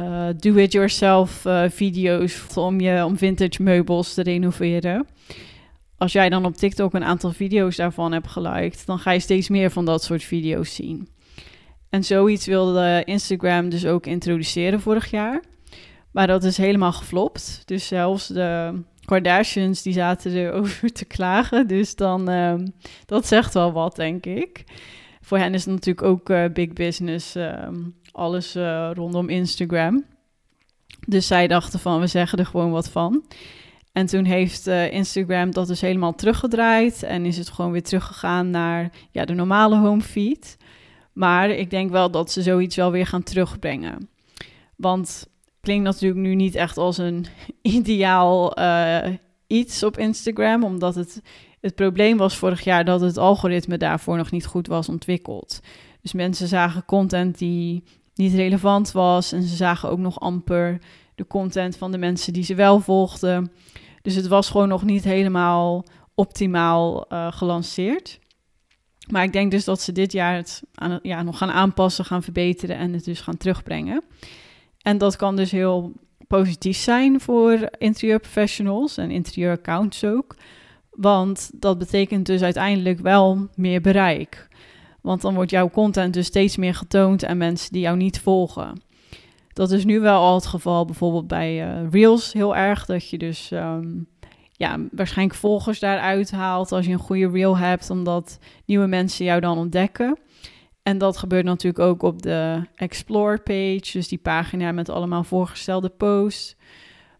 uh, 0.00 0.28
do-it-yourself 0.36 1.44
uh, 1.44 1.64
video's 1.68 2.56
om, 2.56 2.80
je, 2.80 3.04
om 3.04 3.18
vintage 3.18 3.62
meubels 3.62 4.14
te 4.14 4.22
renoveren. 4.22 5.06
Als 5.96 6.12
jij 6.12 6.28
dan 6.28 6.44
op 6.44 6.56
TikTok 6.56 6.94
een 6.94 7.04
aantal 7.04 7.32
video's 7.32 7.76
daarvan 7.76 8.12
hebt 8.12 8.28
geliked, 8.28 8.86
dan 8.86 8.98
ga 8.98 9.10
je 9.10 9.20
steeds 9.20 9.48
meer 9.48 9.70
van 9.70 9.84
dat 9.84 10.02
soort 10.02 10.22
video's 10.22 10.74
zien. 10.74 11.08
En 11.90 12.04
zoiets 12.04 12.46
wilde 12.46 13.02
Instagram 13.04 13.68
dus 13.68 13.86
ook 13.86 14.06
introduceren 14.06 14.80
vorig 14.80 15.10
jaar. 15.10 15.42
Maar 16.10 16.26
dat 16.26 16.44
is 16.44 16.56
helemaal 16.56 16.92
geflopt. 16.92 17.62
Dus 17.64 17.86
zelfs 17.86 18.26
de 18.26 18.82
Kardashians 19.12 19.82
die 19.82 19.92
zaten 19.92 20.32
erover 20.32 20.92
te 20.92 21.04
klagen. 21.04 21.66
Dus 21.66 21.94
dan, 21.94 22.28
um, 22.28 22.74
dat 23.06 23.26
zegt 23.26 23.54
wel 23.54 23.72
wat, 23.72 23.96
denk 23.96 24.26
ik. 24.26 24.64
Voor 25.20 25.38
hen 25.38 25.54
is 25.54 25.64
het 25.64 25.74
natuurlijk 25.74 26.06
ook 26.06 26.30
uh, 26.30 26.44
big 26.52 26.72
business, 26.72 27.34
um, 27.34 27.94
alles 28.12 28.56
uh, 28.56 28.90
rondom 28.94 29.28
Instagram. 29.28 30.04
Dus 31.06 31.26
zij 31.26 31.46
dachten 31.48 31.80
van, 31.80 32.00
we 32.00 32.06
zeggen 32.06 32.38
er 32.38 32.46
gewoon 32.46 32.70
wat 32.70 32.88
van. 32.88 33.24
En 33.92 34.06
toen 34.06 34.24
heeft 34.24 34.66
uh, 34.66 34.92
Instagram 34.92 35.50
dat 35.50 35.66
dus 35.66 35.80
helemaal 35.80 36.14
teruggedraaid 36.14 37.02
en 37.02 37.26
is 37.26 37.36
het 37.36 37.50
gewoon 37.50 37.72
weer 37.72 37.82
teruggegaan 37.82 38.50
naar 38.50 38.90
ja, 39.10 39.24
de 39.24 39.34
normale 39.34 39.76
home 39.76 40.02
feed. 40.02 40.56
Maar 41.12 41.50
ik 41.50 41.70
denk 41.70 41.90
wel 41.90 42.10
dat 42.10 42.30
ze 42.30 42.42
zoiets 42.42 42.76
wel 42.76 42.90
weer 42.90 43.06
gaan 43.06 43.22
terugbrengen. 43.22 44.08
Want 44.76 45.26
klinkt 45.62 45.84
natuurlijk 45.84 46.20
nu 46.20 46.34
niet 46.34 46.54
echt 46.54 46.76
als 46.76 46.98
een 46.98 47.26
ideaal 47.62 48.58
uh, 48.58 49.14
iets 49.46 49.82
op 49.82 49.98
Instagram, 49.98 50.64
omdat 50.64 50.94
het, 50.94 51.22
het 51.60 51.74
probleem 51.74 52.16
was 52.16 52.36
vorig 52.36 52.64
jaar 52.64 52.84
dat 52.84 53.00
het 53.00 53.16
algoritme 53.16 53.76
daarvoor 53.76 54.16
nog 54.16 54.30
niet 54.30 54.46
goed 54.46 54.66
was 54.66 54.88
ontwikkeld. 54.88 55.60
Dus 56.00 56.12
mensen 56.12 56.48
zagen 56.48 56.84
content 56.84 57.38
die 57.38 57.84
niet 58.14 58.34
relevant 58.34 58.92
was 58.92 59.32
en 59.32 59.42
ze 59.42 59.56
zagen 59.56 59.90
ook 59.90 59.98
nog 59.98 60.20
amper 60.20 60.78
de 61.14 61.26
content 61.26 61.76
van 61.76 61.92
de 61.92 61.98
mensen 61.98 62.32
die 62.32 62.44
ze 62.44 62.54
wel 62.54 62.80
volgden. 62.80 63.52
Dus 64.02 64.14
het 64.14 64.26
was 64.26 64.50
gewoon 64.50 64.68
nog 64.68 64.84
niet 64.84 65.04
helemaal 65.04 65.84
optimaal 66.14 67.06
uh, 67.12 67.32
gelanceerd. 67.32 68.20
Maar 69.10 69.22
ik 69.24 69.32
denk 69.32 69.50
dus 69.50 69.64
dat 69.64 69.80
ze 69.80 69.92
dit 69.92 70.12
jaar 70.12 70.34
het 70.34 70.62
aan, 70.74 70.98
ja, 71.02 71.22
nog 71.22 71.38
gaan 71.38 71.50
aanpassen, 71.50 72.04
gaan 72.04 72.22
verbeteren 72.22 72.76
en 72.76 72.92
het 72.92 73.04
dus 73.04 73.20
gaan 73.20 73.36
terugbrengen. 73.36 74.02
En 74.82 74.98
dat 74.98 75.16
kan 75.16 75.36
dus 75.36 75.50
heel 75.50 75.92
positief 76.26 76.76
zijn 76.76 77.20
voor 77.20 77.70
interieurprofessionals 77.78 78.96
en 78.96 79.10
interieuraccounts 79.10 80.04
ook. 80.04 80.36
Want 80.90 81.50
dat 81.54 81.78
betekent 81.78 82.26
dus 82.26 82.42
uiteindelijk 82.42 83.00
wel 83.00 83.48
meer 83.54 83.80
bereik. 83.80 84.48
Want 85.00 85.20
dan 85.20 85.34
wordt 85.34 85.50
jouw 85.50 85.70
content 85.70 86.14
dus 86.14 86.26
steeds 86.26 86.56
meer 86.56 86.74
getoond 86.74 87.24
aan 87.24 87.36
mensen 87.36 87.72
die 87.72 87.82
jou 87.82 87.96
niet 87.96 88.20
volgen. 88.20 88.82
Dat 89.52 89.70
is 89.70 89.84
nu 89.84 90.00
wel 90.00 90.20
al 90.20 90.34
het 90.34 90.46
geval 90.46 90.84
bijvoorbeeld 90.84 91.26
bij 91.26 91.66
uh, 91.66 91.90
Reels 91.90 92.32
heel 92.32 92.56
erg. 92.56 92.86
Dat 92.86 93.08
je 93.08 93.18
dus 93.18 93.50
um, 93.50 94.06
ja, 94.52 94.78
waarschijnlijk 94.90 95.38
volgers 95.38 95.78
daaruit 95.78 96.30
haalt 96.30 96.72
als 96.72 96.86
je 96.86 96.92
een 96.92 96.98
goede 96.98 97.30
Reel 97.30 97.58
hebt. 97.58 97.90
Omdat 97.90 98.38
nieuwe 98.64 98.86
mensen 98.86 99.24
jou 99.24 99.40
dan 99.40 99.58
ontdekken. 99.58 100.18
En 100.82 100.98
dat 100.98 101.16
gebeurt 101.16 101.44
natuurlijk 101.44 101.84
ook 101.84 102.02
op 102.02 102.22
de 102.22 102.62
Explore 102.74 103.38
page, 103.38 103.90
dus 103.92 104.08
die 104.08 104.18
pagina 104.18 104.72
met 104.72 104.88
allemaal 104.88 105.24
voorgestelde 105.24 105.88
posts. 105.88 106.56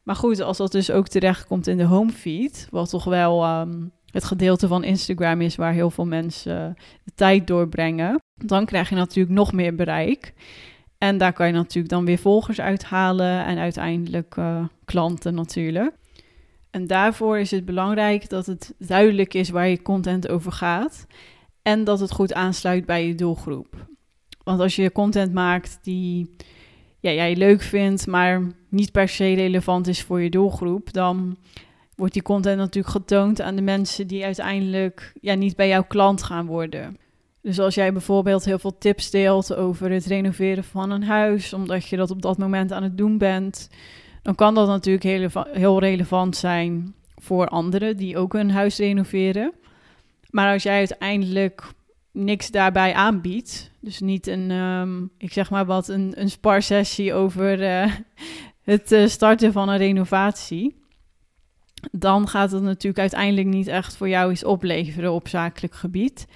Maar 0.03 0.17
goed, 0.17 0.41
als 0.41 0.57
dat 0.57 0.73
dus 0.73 0.91
ook 0.91 1.09
terechtkomt 1.09 1.67
in 1.67 1.77
de 1.77 1.85
home 1.85 2.11
feed, 2.11 2.67
wat 2.71 2.91
toch 2.91 3.05
wel 3.05 3.61
um, 3.61 3.93
het 4.11 4.25
gedeelte 4.25 4.69
van 4.69 4.85
Instagram 4.85 5.41
is 5.41 5.57
waar 5.57 5.73
heel 5.73 5.91
veel 5.91 6.07
mensen 6.07 6.77
de 7.05 7.13
tijd 7.15 7.47
doorbrengen, 7.47 8.21
dan 8.35 8.65
krijg 8.65 8.89
je 8.89 8.95
natuurlijk 8.95 9.35
nog 9.35 9.53
meer 9.53 9.75
bereik. 9.75 10.35
En 10.99 11.19
daar 11.19 11.33
kan 11.33 11.47
je 11.47 11.53
natuurlijk 11.53 11.95
dan 11.95 12.05
weer 12.05 12.19
volgers 12.19 12.61
uithalen 12.61 13.45
en 13.45 13.59
uiteindelijk 13.59 14.37
uh, 14.37 14.65
klanten 14.85 15.35
natuurlijk. 15.35 15.95
En 16.71 16.87
daarvoor 16.87 17.39
is 17.39 17.51
het 17.51 17.65
belangrijk 17.65 18.29
dat 18.29 18.47
het 18.47 18.75
duidelijk 18.79 19.35
is 19.35 19.51
waar 19.51 19.69
je 19.69 19.83
content 19.83 20.29
over 20.29 20.53
gaat. 20.53 21.07
En 21.63 21.85
dat 21.85 22.01
het 22.01 22.13
goed 22.13 22.35
aansluit 22.35 22.87
bij 22.87 23.07
je 23.07 23.15
doelgroep. 23.15 23.87
Want 24.45 24.61
als 24.61 24.77
je 24.77 24.93
content 24.93 25.33
maakt 25.33 25.79
die 25.83 26.35
ja, 27.01 27.11
jij 27.11 27.37
leuk 27.37 27.63
vindt, 27.63 28.07
maar 28.07 28.43
niet 28.69 28.93
per 28.93 29.09
se 29.09 29.35
relevant 29.35 29.87
is 29.87 30.03
voor 30.03 30.21
je 30.21 30.31
doelgroep, 30.31 30.93
dan 30.93 31.37
wordt 31.97 32.13
die 32.13 32.23
content 32.23 32.59
natuurlijk 32.59 32.95
getoond 32.95 33.41
aan 33.41 33.57
de 33.57 33.63
mensen 33.63 34.07
die 34.07 34.25
uiteindelijk 34.25 35.13
ja, 35.21 35.35
niet 35.35 35.57
bij 35.57 35.69
jouw 35.69 35.85
klant 35.85 36.23
gaan 36.23 36.47
worden. 36.47 36.97
Dus 37.41 37.59
als 37.59 37.75
jij 37.75 37.93
bijvoorbeeld 37.93 38.45
heel 38.45 38.59
veel 38.59 38.79
tips 38.79 39.11
deelt 39.11 39.55
over 39.55 39.91
het 39.91 40.07
renoveren 40.07 40.65
van 40.65 40.91
een 40.91 41.05
huis, 41.05 41.53
omdat 41.53 41.87
je 41.89 41.97
dat 41.97 42.11
op 42.11 42.23
dat 42.23 42.39
moment 42.39 42.73
aan 42.73 42.83
het 42.83 42.99
doen 42.99 43.19
bent, 43.19 43.69
dan 44.23 44.35
kan 44.35 44.55
dat 44.55 44.67
natuurlijk 44.67 45.05
heel, 45.05 45.29
heel 45.53 45.81
relevant 45.81 46.37
zijn 46.37 46.95
voor 47.17 47.49
anderen 47.49 47.97
die 47.97 48.19
ook 48.19 48.35
een 48.35 48.51
huis 48.51 48.79
renoveren. 48.79 49.53
Maar 50.33 50.53
als 50.53 50.63
jij 50.63 50.79
uiteindelijk 50.79 51.73
niks 52.13 52.51
daarbij 52.51 52.95
aanbiedt, 52.95 53.71
dus 53.81 54.01
niet 54.01 54.27
een, 54.27 54.51
um, 54.51 55.11
ik 55.19 55.33
zeg 55.33 55.51
maar 55.51 55.67
wat, 55.67 55.89
een, 55.89 56.13
een 56.17 56.31
sparsessie 56.31 57.15
over 57.15 57.61
uh, 57.61 57.93
het 58.73 58.93
uh, 58.93 59.07
starten 59.07 59.53
van 59.53 59.69
een 59.69 59.79
renovatie, 59.79 60.81
dan 61.91 62.29
gaat 62.29 62.51
het 62.51 62.63
natuurlijk 62.63 62.99
uiteindelijk 62.99 63.47
niet 63.47 63.67
echt 63.67 63.97
voor 63.97 64.09
jou 64.09 64.33
iets 64.33 64.45
opleveren 64.45 65.13
op 65.13 65.29
zakelijk 65.29 65.75
gebied. 65.75 66.27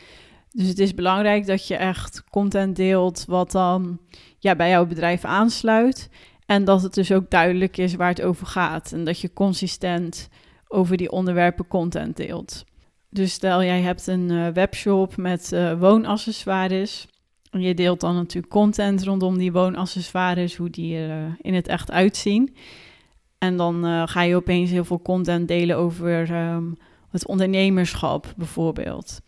Dus 0.51 0.69
het 0.69 0.79
is 0.79 0.95
belangrijk 0.95 1.47
dat 1.47 1.67
je 1.67 1.77
echt 1.77 2.25
content 2.31 2.77
deelt 2.77 3.25
wat 3.25 3.51
dan 3.51 4.01
ja, 4.39 4.57
bij 4.57 4.69
jouw 4.69 4.87
bedrijf 4.87 5.25
aansluit. 5.25 6.11
En 6.47 6.65
dat 6.65 6.83
het 6.83 6.95
dus 6.95 7.13
ook 7.13 7.31
duidelijk 7.31 7.77
is 7.77 7.95
waar 7.95 8.09
het 8.09 8.23
over 8.23 8.47
gaat. 8.47 8.93
En 8.93 9.05
dat 9.05 9.21
je 9.21 9.33
consistent 9.33 10.29
over 10.69 10.97
die 10.97 11.11
onderwerpen 11.11 11.67
content 11.67 12.17
deelt. 12.17 12.65
Dus 13.11 13.33
stel 13.33 13.63
jij 13.63 13.81
hebt 13.81 14.07
een 14.07 14.31
uh, 14.31 14.49
webshop 14.49 15.17
met 15.17 15.51
uh, 15.53 15.81
woonaccessoires. 15.81 17.07
Je 17.51 17.75
deelt 17.75 18.01
dan 18.01 18.15
natuurlijk 18.15 18.53
content 18.53 19.05
rondom 19.05 19.39
die 19.39 19.53
woonaccessoires, 19.53 20.57
hoe 20.57 20.71
die 20.71 20.97
er 20.97 21.09
uh, 21.09 21.33
in 21.41 21.55
het 21.55 21.69
echt 21.69 21.91
uitzien. 21.91 22.57
En 23.39 23.57
dan 23.57 24.09
ga 24.09 24.23
je 24.23 24.37
opeens 24.37 24.71
heel 24.71 24.85
veel 24.85 25.03
content 25.03 25.49
delen 25.49 25.77
over 25.77 26.31
um, 26.31 26.77
het 27.11 27.27
ondernemerschap 27.27 28.35
bijvoorbeeld. 28.37 29.21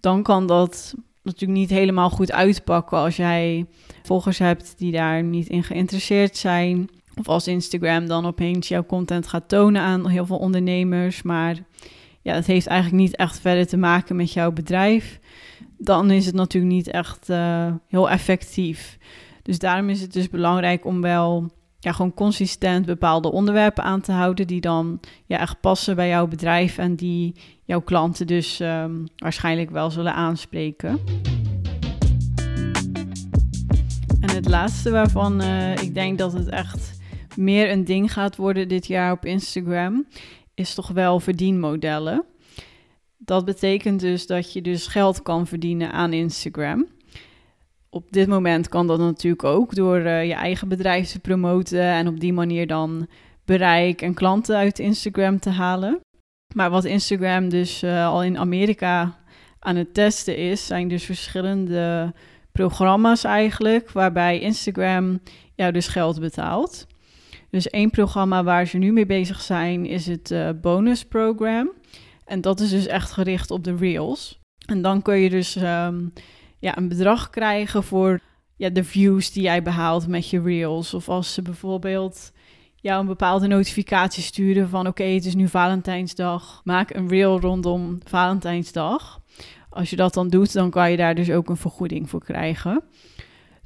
Dan 0.00 0.22
kan 0.22 0.46
dat 0.46 0.94
natuurlijk 1.22 1.58
niet 1.60 1.70
helemaal 1.70 2.10
goed 2.10 2.32
uitpakken 2.32 2.98
als 2.98 3.16
jij 3.16 3.66
volgers 4.02 4.38
hebt 4.38 4.78
die 4.78 4.92
daar 4.92 5.22
niet 5.22 5.48
in 5.48 5.62
geïnteresseerd 5.62 6.36
zijn. 6.36 6.88
Of 7.14 7.28
als 7.28 7.46
Instagram 7.46 8.06
dan 8.06 8.26
opeens 8.26 8.68
jouw 8.68 8.86
content 8.86 9.26
gaat 9.26 9.48
tonen 9.48 9.82
aan 9.82 10.08
heel 10.08 10.26
veel 10.26 10.38
ondernemers, 10.38 11.22
maar 11.22 11.56
ja, 12.24 12.34
het 12.34 12.46
heeft 12.46 12.66
eigenlijk 12.66 13.02
niet 13.02 13.16
echt 13.16 13.40
verder 13.40 13.66
te 13.66 13.76
maken 13.76 14.16
met 14.16 14.32
jouw 14.32 14.52
bedrijf, 14.52 15.20
dan 15.78 16.10
is 16.10 16.26
het 16.26 16.34
natuurlijk 16.34 16.72
niet 16.72 16.90
echt 16.90 17.30
uh, 17.30 17.72
heel 17.88 18.10
effectief. 18.10 18.98
Dus 19.42 19.58
daarom 19.58 19.88
is 19.88 20.00
het 20.00 20.12
dus 20.12 20.28
belangrijk 20.28 20.84
om 20.84 21.00
wel 21.00 21.50
ja, 21.78 21.92
gewoon 21.92 22.14
consistent 22.14 22.86
bepaalde 22.86 23.32
onderwerpen 23.32 23.84
aan 23.84 24.00
te 24.00 24.12
houden 24.12 24.46
die 24.46 24.60
dan 24.60 25.00
ja, 25.26 25.38
echt 25.38 25.60
passen 25.60 25.96
bij 25.96 26.08
jouw 26.08 26.26
bedrijf 26.26 26.78
en 26.78 26.94
die 26.94 27.34
jouw 27.64 27.80
klanten 27.80 28.26
dus 28.26 28.60
um, 28.60 29.04
waarschijnlijk 29.16 29.70
wel 29.70 29.90
zullen 29.90 30.14
aanspreken. 30.14 31.00
En 34.20 34.30
het 34.30 34.48
laatste 34.48 34.90
waarvan 34.90 35.42
uh, 35.42 35.76
ik 35.76 35.94
denk 35.94 36.18
dat 36.18 36.32
het 36.32 36.48
echt 36.48 36.98
meer 37.36 37.70
een 37.70 37.84
ding 37.84 38.12
gaat 38.12 38.36
worden 38.36 38.68
dit 38.68 38.86
jaar 38.86 39.12
op 39.12 39.24
Instagram, 39.24 40.06
is 40.54 40.74
toch 40.74 40.88
wel 40.88 41.20
verdienmodellen. 41.20 42.24
Dat 43.18 43.44
betekent 43.44 44.00
dus 44.00 44.26
dat 44.26 44.52
je 44.52 44.62
dus 44.62 44.86
geld 44.86 45.22
kan 45.22 45.46
verdienen 45.46 45.92
aan 45.92 46.12
Instagram. 46.12 46.86
Op 47.90 48.12
dit 48.12 48.28
moment 48.28 48.68
kan 48.68 48.86
dat 48.86 48.98
natuurlijk 48.98 49.44
ook 49.44 49.74
door 49.74 49.98
uh, 49.98 50.26
je 50.26 50.34
eigen 50.34 50.68
bedrijf 50.68 51.10
te 51.10 51.20
promoten 51.20 51.80
en 51.80 52.08
op 52.08 52.20
die 52.20 52.32
manier 52.32 52.66
dan 52.66 53.08
bereik 53.44 54.02
en 54.02 54.14
klanten 54.14 54.56
uit 54.56 54.78
Instagram 54.78 55.38
te 55.38 55.50
halen. 55.50 56.00
Maar 56.54 56.70
wat 56.70 56.84
Instagram 56.84 57.48
dus 57.48 57.82
uh, 57.82 58.06
al 58.06 58.22
in 58.22 58.38
Amerika 58.38 59.18
aan 59.58 59.76
het 59.76 59.94
testen 59.94 60.36
is, 60.36 60.66
zijn 60.66 60.88
dus 60.88 61.04
verschillende 61.04 62.12
programma's 62.52 63.24
eigenlijk, 63.24 63.90
waarbij 63.90 64.40
Instagram 64.40 65.20
jou 65.54 65.72
dus 65.72 65.88
geld 65.88 66.20
betaalt. 66.20 66.86
Dus 67.54 67.70
één 67.70 67.90
programma 67.90 68.44
waar 68.44 68.66
ze 68.66 68.78
nu 68.78 68.92
mee 68.92 69.06
bezig 69.06 69.40
zijn 69.40 69.86
is 69.86 70.06
het 70.06 70.30
uh, 70.30 70.48
bonus 70.60 71.04
program. 71.04 71.70
En 72.24 72.40
dat 72.40 72.60
is 72.60 72.70
dus 72.70 72.86
echt 72.86 73.12
gericht 73.12 73.50
op 73.50 73.64
de 73.64 73.76
reels. 73.76 74.40
En 74.66 74.82
dan 74.82 75.02
kun 75.02 75.16
je 75.16 75.30
dus 75.30 75.56
um, 75.56 76.12
ja, 76.58 76.76
een 76.76 76.88
bedrag 76.88 77.30
krijgen 77.30 77.82
voor 77.82 78.20
ja, 78.56 78.70
de 78.70 78.84
views 78.84 79.32
die 79.32 79.42
jij 79.42 79.62
behaalt 79.62 80.06
met 80.06 80.30
je 80.30 80.42
reels. 80.42 80.94
Of 80.94 81.08
als 81.08 81.34
ze 81.34 81.42
bijvoorbeeld 81.42 82.32
jou 82.76 83.00
een 83.00 83.06
bepaalde 83.06 83.46
notificatie 83.46 84.22
sturen 84.22 84.68
van 84.68 84.86
oké, 84.86 85.04
het 85.04 85.24
is 85.24 85.34
nu 85.34 85.48
Valentijnsdag. 85.48 86.60
Maak 86.64 86.94
een 86.94 87.08
reel 87.08 87.40
rondom 87.40 87.98
Valentijnsdag. 88.04 89.20
Als 89.68 89.90
je 89.90 89.96
dat 89.96 90.14
dan 90.14 90.28
doet, 90.28 90.52
dan 90.52 90.70
kan 90.70 90.90
je 90.90 90.96
daar 90.96 91.14
dus 91.14 91.30
ook 91.30 91.48
een 91.48 91.56
vergoeding 91.56 92.10
voor 92.10 92.24
krijgen. 92.24 92.82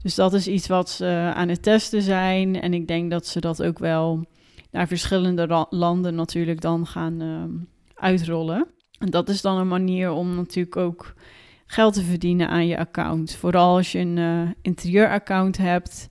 Dus 0.02 0.14
dat 0.14 0.35
is 0.35 0.49
iets 0.49 0.67
wat 0.67 0.90
ze 0.90 1.33
aan 1.35 1.49
het 1.49 1.62
testen 1.62 2.02
zijn. 2.02 2.61
En 2.61 2.75
ik 2.75 2.87
denk 2.87 3.11
dat 3.11 3.26
ze 3.26 3.40
dat 3.40 3.62
ook 3.62 3.78
wel 3.78 4.25
naar 4.71 4.87
verschillende 4.87 5.67
landen 5.71 6.14
natuurlijk 6.14 6.61
dan 6.61 6.87
gaan 6.87 7.21
ehm, 7.21 7.50
uitrollen. 7.95 8.67
En 8.99 9.11
dat 9.11 9.28
is 9.28 9.43
dan 9.43 9.59
een 9.59 9.69
manier 9.69 10.11
om 10.11 10.35
natuurlijk 10.35 10.76
ook 10.76 11.14
geld 11.67 11.95
te 11.95 12.02
verdienen 12.02 12.49
aan 12.49 12.67
je 12.67 12.78
account. 12.78 13.35
Vooral 13.35 13.76
als 13.76 13.93
je 13.93 13.99
een 13.99 14.17
uh, 14.17 14.50
interieuraccount 14.62 15.57
hebt 15.57 16.09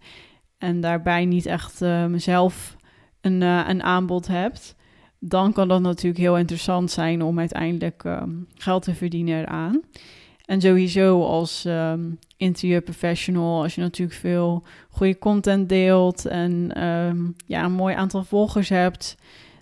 en 0.58 0.82
daarbij 0.82 1.26
niet 1.26 1.46
echt 1.46 1.82
mezelf 2.08 2.76
een, 3.22 3.42
uh, 3.42 3.66
een 3.68 3.84
aanbod 3.84 4.28
hebt. 4.28 4.76
Dan 5.20 5.54
kan 5.54 5.68
dat 5.68 5.82
natuurlijk 5.82 6.18
heel 6.18 6.38
interessant 6.38 6.92
zijn 6.92 7.22
om 7.22 7.40
uiteindelijk 7.40 8.04
ehm, 8.04 8.30
geld 8.54 8.84
te 8.84 8.94
verdienen 8.94 9.40
eraan. 9.40 9.82
En 10.46 10.62
sowieso 10.62 11.24
als 11.24 11.66
interieurprofessional, 12.38 13.62
als 13.62 13.76
je 13.76 13.82
natuurlijk 13.82 14.20
veel 14.20 14.64
goede 14.90 15.18
content 15.18 15.70
deelt 15.70 16.26
en 16.26 16.84
um, 16.84 17.36
ja, 17.46 17.64
een 17.64 17.72
mooi 17.72 17.96
aantal 17.96 18.24
volgers 18.24 18.70
hebt, 18.70 19.18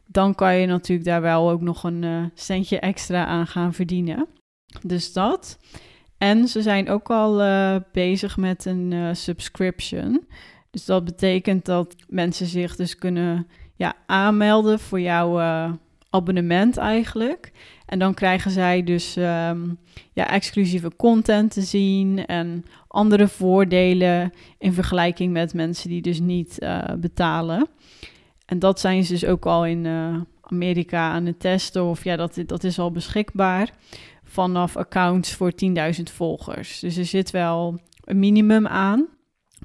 dan 0.06 0.36
kan 0.36 0.56
je 0.56 0.68
natuurlijk 0.68 1.08
daar 1.08 1.22
wel 1.22 1.50
ook 1.50 1.62
nog 1.62 1.84
een 1.84 2.04
uh, 2.04 2.24
centje 2.34 2.80
extra 2.80 3.26
aan 3.26 3.48
gaan 3.48 3.74
verdienen. 3.74 4.28
Dus 4.82 5.14
dat. 5.14 5.60
En 6.18 6.48
ze 6.48 6.62
zijn 6.62 6.90
ook 6.90 7.10
al 7.10 7.42
uh, 7.42 7.76
bezig 7.92 8.38
met 8.38 8.66
een 8.66 8.92
uh, 8.92 9.10
subscription. 9.14 10.28
Dus 10.72 10.86
dat 10.86 11.06
betekent 11.06 11.66
dat 11.66 11.96
mensen 12.08 12.48
zich 12.48 12.76
dus 12.76 12.96
kunnen 12.96 13.48
ja, 13.76 13.94
aanmelden 14.06 14.80
voor 14.80 15.00
jouw 15.00 15.40
abonnement 16.10 16.78
eigenlijk. 16.78 17.52
En 17.86 18.00
dan 18.00 18.14
krijgen 18.14 18.52
zij 18.52 18.84
dus 18.84 19.16
um, 19.16 19.78
ja, 20.14 20.30
exclusieve 20.30 20.92
content 20.96 21.52
te 21.52 21.62
zien 21.62 22.26
en 22.26 22.66
andere 22.88 23.28
voordelen 23.28 24.34
in 24.58 24.74
vergelijking 24.74 25.34
met 25.34 25.54
mensen 25.54 25.90
die 25.90 26.02
dus 26.02 26.20
niet 26.20 26.58
uh, 26.60 26.84
betalen. 26.98 27.68
En 28.46 28.60
dat 28.60 28.80
zijn 28.80 29.04
ze 29.04 29.14
dus 29.14 29.26
ook 29.26 29.46
al 29.46 29.66
in 29.66 29.86
uh, 29.86 30.22
Amerika 30.42 31.12
aan 31.12 31.26
het 31.26 31.40
testen, 31.40 31.84
of 31.84 32.04
ja, 32.04 32.16
dat, 32.16 32.44
dat 32.46 32.64
is 32.64 32.80
al 32.80 32.92
beschikbaar 32.92 33.70
vanaf 34.24 34.78
accounts 34.78 35.34
voor 35.34 35.52
10.000 35.96 36.04
volgers. 36.04 36.80
Dus 36.80 36.98
er 36.98 37.06
zit 37.06 37.32
wel 37.32 37.80
een 38.04 38.20
minimum 38.20 38.68
aan. 38.68 39.08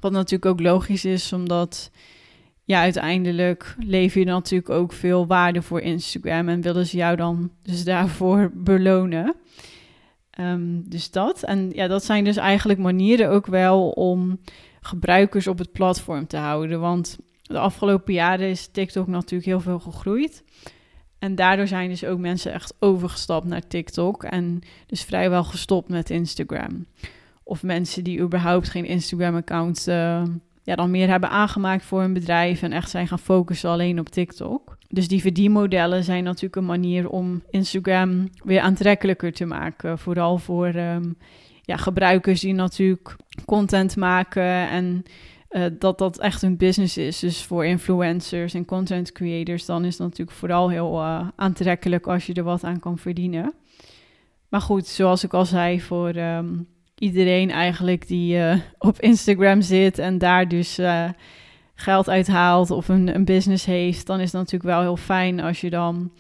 Wat 0.00 0.12
natuurlijk 0.12 0.46
ook 0.46 0.60
logisch 0.60 1.04
is, 1.04 1.32
omdat 1.32 1.90
ja, 2.70 2.80
uiteindelijk 2.80 3.74
lever 3.78 4.20
je 4.20 4.26
natuurlijk 4.26 4.70
ook 4.70 4.92
veel 4.92 5.26
waarde 5.26 5.62
voor 5.62 5.80
Instagram 5.80 6.48
en 6.48 6.60
willen 6.60 6.86
ze 6.86 6.96
jou 6.96 7.16
dan 7.16 7.50
dus 7.62 7.84
daarvoor 7.84 8.50
belonen. 8.70 9.34
Um, 10.40 10.88
dus 10.88 11.10
dat. 11.10 11.42
En 11.42 11.70
ja, 11.74 11.86
dat 11.86 12.04
zijn 12.04 12.24
dus 12.24 12.36
eigenlijk 12.36 12.78
manieren 12.78 13.30
ook 13.30 13.46
wel 13.46 13.90
om 13.90 14.40
gebruikers 14.80 15.46
op 15.46 15.58
het 15.58 15.72
platform 15.72 16.26
te 16.26 16.36
houden. 16.36 16.80
Want 16.80 17.18
de 17.42 17.58
afgelopen 17.58 18.12
jaren 18.14 18.48
is 18.48 18.66
TikTok 18.66 19.06
natuurlijk 19.06 19.48
heel 19.48 19.60
veel 19.60 19.80
gegroeid. 19.80 20.44
En 21.18 21.34
daardoor 21.34 21.66
zijn 21.66 21.88
dus 21.88 22.04
ook 22.04 22.18
mensen 22.18 22.52
echt 22.52 22.74
overgestapt 22.78 23.46
naar 23.46 23.66
TikTok 23.66 24.24
en 24.24 24.60
dus 24.86 25.02
vrijwel 25.02 25.44
gestopt 25.44 25.88
met 25.88 26.10
Instagram. 26.10 26.86
Of 27.42 27.62
mensen 27.62 28.04
die 28.04 28.20
überhaupt 28.20 28.68
geen 28.68 28.84
Instagram-account 28.84 29.86
uh, 29.88 30.22
ja, 30.70 30.76
dan 30.76 30.90
meer 30.90 31.08
hebben 31.08 31.30
aangemaakt 31.30 31.84
voor 31.84 32.00
hun 32.00 32.12
bedrijf 32.12 32.62
en 32.62 32.72
echt 32.72 32.90
zijn 32.90 33.08
gaan 33.08 33.18
focussen 33.18 33.70
alleen 33.70 33.98
op 33.98 34.08
TikTok. 34.08 34.76
Dus 34.88 35.08
die 35.08 35.20
verdienmodellen 35.20 36.04
zijn 36.04 36.24
natuurlijk 36.24 36.56
een 36.56 36.64
manier 36.64 37.08
om 37.08 37.42
Instagram 37.50 38.28
weer 38.44 38.60
aantrekkelijker 38.60 39.32
te 39.32 39.44
maken. 39.44 39.98
Vooral 39.98 40.38
voor 40.38 40.74
um, 40.74 41.16
ja, 41.62 41.76
gebruikers 41.76 42.40
die 42.40 42.54
natuurlijk 42.54 43.16
content 43.44 43.96
maken 43.96 44.68
en 44.68 45.02
uh, 45.50 45.64
dat 45.78 45.98
dat 45.98 46.18
echt 46.18 46.42
een 46.42 46.56
business 46.56 46.96
is. 46.96 47.18
Dus 47.18 47.42
voor 47.42 47.64
influencers 47.64 48.54
en 48.54 48.64
content 48.64 49.12
creators, 49.12 49.64
dan 49.64 49.84
is 49.84 49.98
het 49.98 50.08
natuurlijk 50.08 50.36
vooral 50.36 50.68
heel 50.68 51.00
uh, 51.00 51.28
aantrekkelijk 51.36 52.06
als 52.06 52.26
je 52.26 52.34
er 52.34 52.42
wat 52.42 52.64
aan 52.64 52.80
kan 52.80 52.98
verdienen. 52.98 53.54
Maar 54.48 54.60
goed, 54.60 54.86
zoals 54.86 55.24
ik 55.24 55.34
al 55.34 55.44
zei, 55.44 55.80
voor 55.80 56.16
um, 56.16 56.66
iedereen 57.00 57.50
eigenlijk 57.50 58.08
die 58.08 58.36
uh, 58.36 58.56
op 58.78 59.00
Instagram 59.00 59.60
zit 59.60 59.98
en 59.98 60.18
daar 60.18 60.48
dus 60.48 60.78
uh, 60.78 61.08
geld 61.74 62.08
uithaalt 62.08 62.70
of 62.70 62.88
een, 62.88 63.14
een, 63.14 63.24
business 63.24 63.64
heeft, 63.64 64.06
dan 64.06 64.18
is 64.20 64.32
het 64.32 64.40
natuurlijk 64.40 64.70
wel 64.70 64.80
heel 64.80 64.96
fijn 64.96 65.40
als 65.40 65.60
je 65.60 65.70
dan 65.70 66.12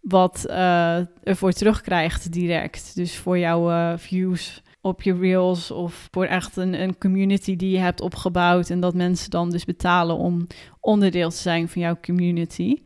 wat 0.00 0.44
uh, 0.48 0.96
ervoor 1.22 1.52
terugkrijgt 1.52 2.32
direct. 2.32 2.94
Dus 2.94 3.16
voor 3.16 3.38
jouw 3.38 3.96
views 3.98 4.62
op 4.80 5.02
je 5.02 5.14
reels 5.14 5.70
of 5.70 6.08
voor 6.10 6.24
echt 6.24 6.56
een, 6.56 6.82
een 6.82 6.98
community 6.98 7.56
die 7.56 7.70
je 7.70 7.78
hebt 7.78 8.00
opgebouwd 8.00 8.70
en 8.70 8.80
dat 8.80 8.94
mensen 8.94 9.30
dan 9.30 9.50
dus 9.50 9.64
betalen 9.64 10.16
om 10.16 10.46
onderdeel 10.80 11.30
te 11.30 11.36
zijn 11.36 11.68
van 11.68 11.82
jouw 11.82 11.96
community. 12.00 12.76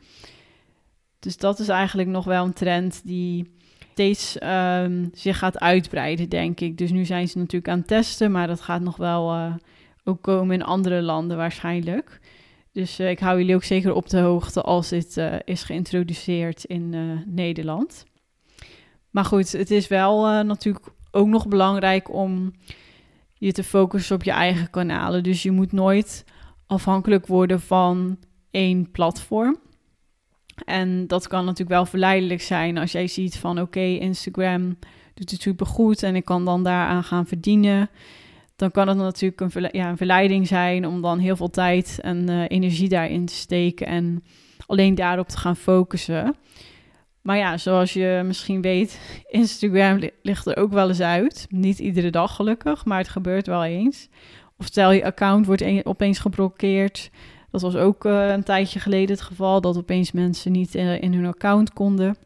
Dus 1.18 1.36
dat 1.36 1.58
is 1.58 1.68
eigenlijk 1.68 2.08
nog 2.08 2.24
wel 2.24 2.44
een 2.44 2.52
trend 2.52 3.00
die 3.04 3.54
steeds 3.94 4.36
um, 4.42 5.10
zich 5.12 5.38
gaat 5.38 5.58
uitbreiden, 5.58 6.28
denk 6.28 6.60
ik. 6.60 6.78
Dus 6.78 6.90
nu 6.90 7.04
zijn 7.04 7.28
ze 7.28 7.38
natuurlijk 7.38 7.68
aan 7.68 7.78
het 7.78 7.86
testen, 7.86 8.30
maar 8.30 8.46
dat 8.46 8.60
gaat 8.60 8.80
nog 8.80 8.96
wel 8.96 9.34
uh, 9.34 9.54
ook 10.04 10.22
komen 10.22 10.54
in 10.54 10.62
andere 10.62 11.02
landen 11.02 11.36
waarschijnlijk. 11.36 12.20
Dus 12.72 13.00
uh, 13.00 13.10
ik 13.10 13.18
hou 13.18 13.38
jullie 13.38 13.54
ook 13.54 13.64
zeker 13.64 13.92
op 13.92 14.08
de 14.08 14.18
hoogte 14.18 14.62
als 14.62 14.88
dit 14.88 15.16
uh, 15.16 15.34
is 15.44 15.62
geïntroduceerd 15.62 16.64
in 16.64 16.94
Nederland. 17.26 18.04
Maar 19.10 19.24
goed, 19.24 19.52
het 19.52 19.70
is 19.70 19.88
wel 19.88 20.42
natuurlijk 20.44 20.86
ook 21.10 21.28
nog 21.28 21.48
belangrijk 21.48 22.12
om 22.12 22.52
je 23.34 23.52
te 23.52 23.64
focussen 23.64 24.16
op 24.16 24.22
je 24.22 24.30
eigen 24.30 24.70
kanalen. 24.70 25.22
Dus 25.22 25.42
je 25.42 25.50
moet 25.50 25.72
nooit 25.72 26.24
afhankelijk 26.66 27.26
worden 27.26 27.60
van 27.60 28.18
één 28.50 28.90
platform. 28.90 29.58
En 30.64 31.06
dat 31.06 31.26
kan 31.26 31.44
natuurlijk 31.44 31.70
wel 31.70 31.86
verleidelijk 31.86 32.42
zijn 32.42 32.78
als 32.78 32.92
jij 32.92 33.06
ziet 33.06 33.36
van 33.36 33.60
oké, 33.60 33.80
Instagram 33.80 34.76
doet 35.14 35.30
het 35.30 35.42
super 35.42 35.66
goed 35.66 36.02
en 36.02 36.16
ik 36.16 36.24
kan 36.24 36.44
dan 36.44 36.62
daaraan 36.62 37.04
gaan 37.04 37.26
verdienen. 37.26 37.90
Dan 38.56 38.70
kan 38.70 38.88
het 38.88 38.96
natuurlijk 38.96 39.40
een, 39.40 39.68
ja, 39.72 39.88
een 39.88 39.96
verleiding 39.96 40.46
zijn 40.46 40.86
om 40.86 41.02
dan 41.02 41.18
heel 41.18 41.36
veel 41.36 41.50
tijd 41.50 41.98
en 42.02 42.30
uh, 42.30 42.44
energie 42.48 42.88
daarin 42.88 43.26
te 43.26 43.34
steken 43.34 43.86
en 43.86 44.24
alleen 44.66 44.94
daarop 44.94 45.28
te 45.28 45.38
gaan 45.38 45.56
focussen. 45.56 46.36
Maar 47.22 47.36
ja, 47.36 47.56
zoals 47.56 47.92
je 47.92 48.22
misschien 48.24 48.60
weet, 48.60 49.00
Instagram 49.26 50.00
ligt 50.22 50.46
er 50.46 50.56
ook 50.56 50.72
wel 50.72 50.88
eens 50.88 51.00
uit. 51.00 51.46
Niet 51.48 51.78
iedere 51.78 52.10
dag 52.10 52.36
gelukkig, 52.36 52.84
maar 52.84 52.98
het 52.98 53.08
gebeurt 53.08 53.46
wel 53.46 53.64
eens. 53.64 54.08
Of 54.56 54.66
stel 54.66 54.92
je 54.92 55.04
account 55.04 55.46
wordt 55.46 55.84
opeens 55.84 56.18
geblokkeerd 56.18 57.10
dat 57.54 57.62
was 57.62 57.76
ook 57.76 58.04
uh, 58.04 58.28
een 58.28 58.42
tijdje 58.42 58.80
geleden 58.80 59.16
het 59.16 59.24
geval, 59.24 59.60
dat 59.60 59.76
opeens 59.76 60.12
mensen 60.12 60.52
niet 60.52 60.74
in, 60.74 61.00
in 61.00 61.14
hun 61.14 61.26
account 61.26 61.72
konden. 61.72 62.16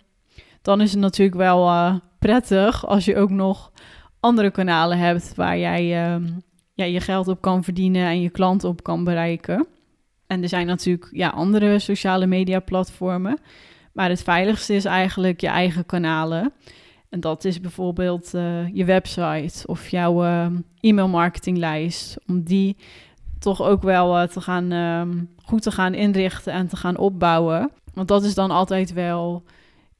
Dan 0.63 0.81
is 0.81 0.91
het 0.91 1.01
natuurlijk 1.01 1.37
wel 1.37 1.67
uh, 1.67 1.95
prettig 2.19 2.87
als 2.87 3.05
je 3.05 3.17
ook 3.17 3.31
nog 3.31 3.73
andere 4.21 4.51
kanalen 4.51 4.99
hebt 4.99 5.35
waar 5.35 5.59
jij 5.59 5.83
uh, 5.83 6.27
ja, 6.75 6.85
je 6.85 7.01
geld 7.01 7.29
op 7.29 7.41
kan 7.41 7.65
verdienen 7.65 8.07
en 8.07 8.21
je 8.21 8.31
klanten 8.31 8.69
op 8.69 8.83
kan 8.83 9.05
bereiken. 9.05 9.67
En 10.27 10.43
er 10.43 10.49
zijn 10.49 10.67
natuurlijk 10.67 11.09
ja, 11.11 11.29
andere 11.29 11.79
sociale 11.79 12.27
media 12.27 12.61
platformen. 12.61 13.39
Maar 13.93 14.09
het 14.09 14.23
veiligste 14.23 14.75
is 14.75 14.85
eigenlijk 14.85 15.41
je 15.41 15.49
eigen 15.49 15.87
kanalen. 15.87 16.53
En 17.09 17.21
dat 17.21 17.45
is 17.45 17.61
bijvoorbeeld 17.61 18.31
je 18.73 18.85
website 18.85 19.67
of 19.67 19.89
jouw 19.89 20.25
uh, 20.25 20.47
e-mailmarketinglijst. 20.81 22.17
Om 22.27 22.43
die 22.43 22.77
toch 23.39 23.63
ook 23.63 23.83
wel 23.83 24.23
uh, 24.23 24.29
te 24.29 24.41
gaan, 24.41 24.73
uh, 24.73 25.23
goed 25.45 25.63
te 25.63 25.71
gaan 25.71 25.95
inrichten 25.95 26.53
en 26.53 26.69
te 26.69 26.77
gaan 26.77 26.97
opbouwen. 26.97 27.71
Want 27.95 28.09
dat 28.09 28.25
is 28.25 28.35
dan 28.35 28.51
altijd 28.51 28.93
wel 28.93 29.43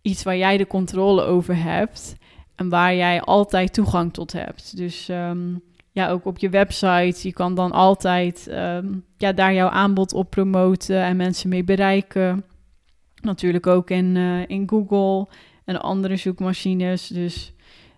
iets 0.03 0.23
waar 0.23 0.37
jij 0.37 0.57
de 0.57 0.67
controle 0.67 1.23
over 1.23 1.63
hebt 1.63 2.17
en 2.55 2.69
waar 2.69 2.95
jij 2.95 3.21
altijd 3.21 3.73
toegang 3.73 4.13
tot 4.13 4.33
hebt. 4.33 4.77
Dus 4.77 5.09
um, 5.09 5.63
ja, 5.91 6.11
ook 6.11 6.25
op 6.25 6.39
je 6.39 6.49
website, 6.49 7.19
je 7.23 7.33
kan 7.33 7.55
dan 7.55 7.73
altijd 7.73 8.49
um, 8.51 9.05
ja, 9.17 9.33
daar 9.33 9.55
jouw 9.55 9.69
aanbod 9.69 10.13
op 10.13 10.31
promoten 10.31 11.03
en 11.03 11.17
mensen 11.17 11.49
mee 11.49 11.65
bereiken. 11.65 12.45
Natuurlijk 13.23 13.67
ook 13.67 13.91
in, 13.91 14.17
uh, 14.17 14.49
in 14.49 14.69
Google 14.69 15.29
en 15.65 15.81
andere 15.81 16.17
zoekmachines. 16.17 17.09
Dus 17.09 17.53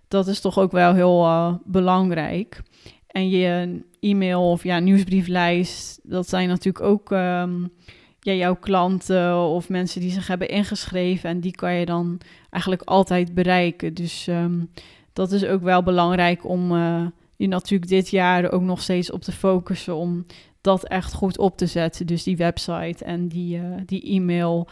dat 0.09 0.27
is 0.27 0.41
toch 0.41 0.59
ook 0.59 0.73
wel 0.73 0.95
heel 0.95 1.25
uh, 1.25 1.55
belangrijk. 1.65 2.63
En 3.07 3.29
je 3.29 3.81
e-mail 4.01 4.51
of 4.51 4.63
ja, 4.63 4.79
nieuwsbrieflijst, 4.79 6.01
dat 6.03 6.29
zijn 6.29 6.49
natuurlijk 6.49 6.85
ook 6.85 7.11
um, 7.11 7.73
ja, 8.21 8.33
jouw 8.33 8.57
klanten 8.57 9.37
of 9.37 9.69
mensen 9.69 10.01
die 10.01 10.11
zich 10.11 10.27
hebben 10.27 10.49
ingeschreven. 10.49 11.31
En 11.31 11.41
die 11.41 11.55
kan 11.55 11.75
je 11.75 11.87
dan 11.87 12.21
eigenlijk 12.51 12.83
altijd 12.83 13.35
bereiken. 13.35 13.95
Dus 13.95 14.27
um, 14.27 14.71
dat 15.13 15.33
is 15.33 15.45
ook 15.45 15.63
wel 15.63 15.83
belangrijk 15.83 16.49
om 16.49 16.73
uh, 16.73 17.07
je 17.37 17.49
natuurlijk 17.49 17.91
dit 17.91 18.09
jaar 18.09 18.53
ook 18.53 18.63
nog 18.63 18.83
steeds 18.83 19.11
op 19.11 19.23
te 19.23 19.33
focussen. 19.33 19.97
Om 19.97 20.27
dat 20.61 20.85
echt 20.85 21.13
goed 21.13 21.39
op 21.39 21.57
te 21.57 21.67
zetten. 21.67 22.07
Dus 22.07 22.23
die 22.23 22.37
website 22.37 23.05
en 23.05 23.29
die, 23.29 23.61
die 23.87 24.03
e-mail 24.03 24.69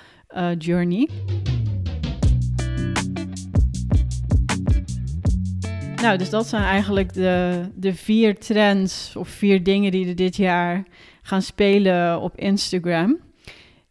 journey. 0.59 1.09
Nou, 6.03 6.19
dus 6.19 6.31
dat 6.31 6.47
zijn 6.47 6.63
eigenlijk 6.63 7.15
de, 7.15 7.63
de 7.75 7.95
vier 7.95 8.39
trends 8.39 9.17
of 9.17 9.29
vier 9.29 9.63
dingen 9.63 9.91
die 9.91 10.09
er 10.09 10.17
dit 10.17 10.37
jaar 10.37 10.85
gaan 11.23 11.43
spelen 11.43 12.21
op 12.21 12.37
Instagram. 12.37 13.19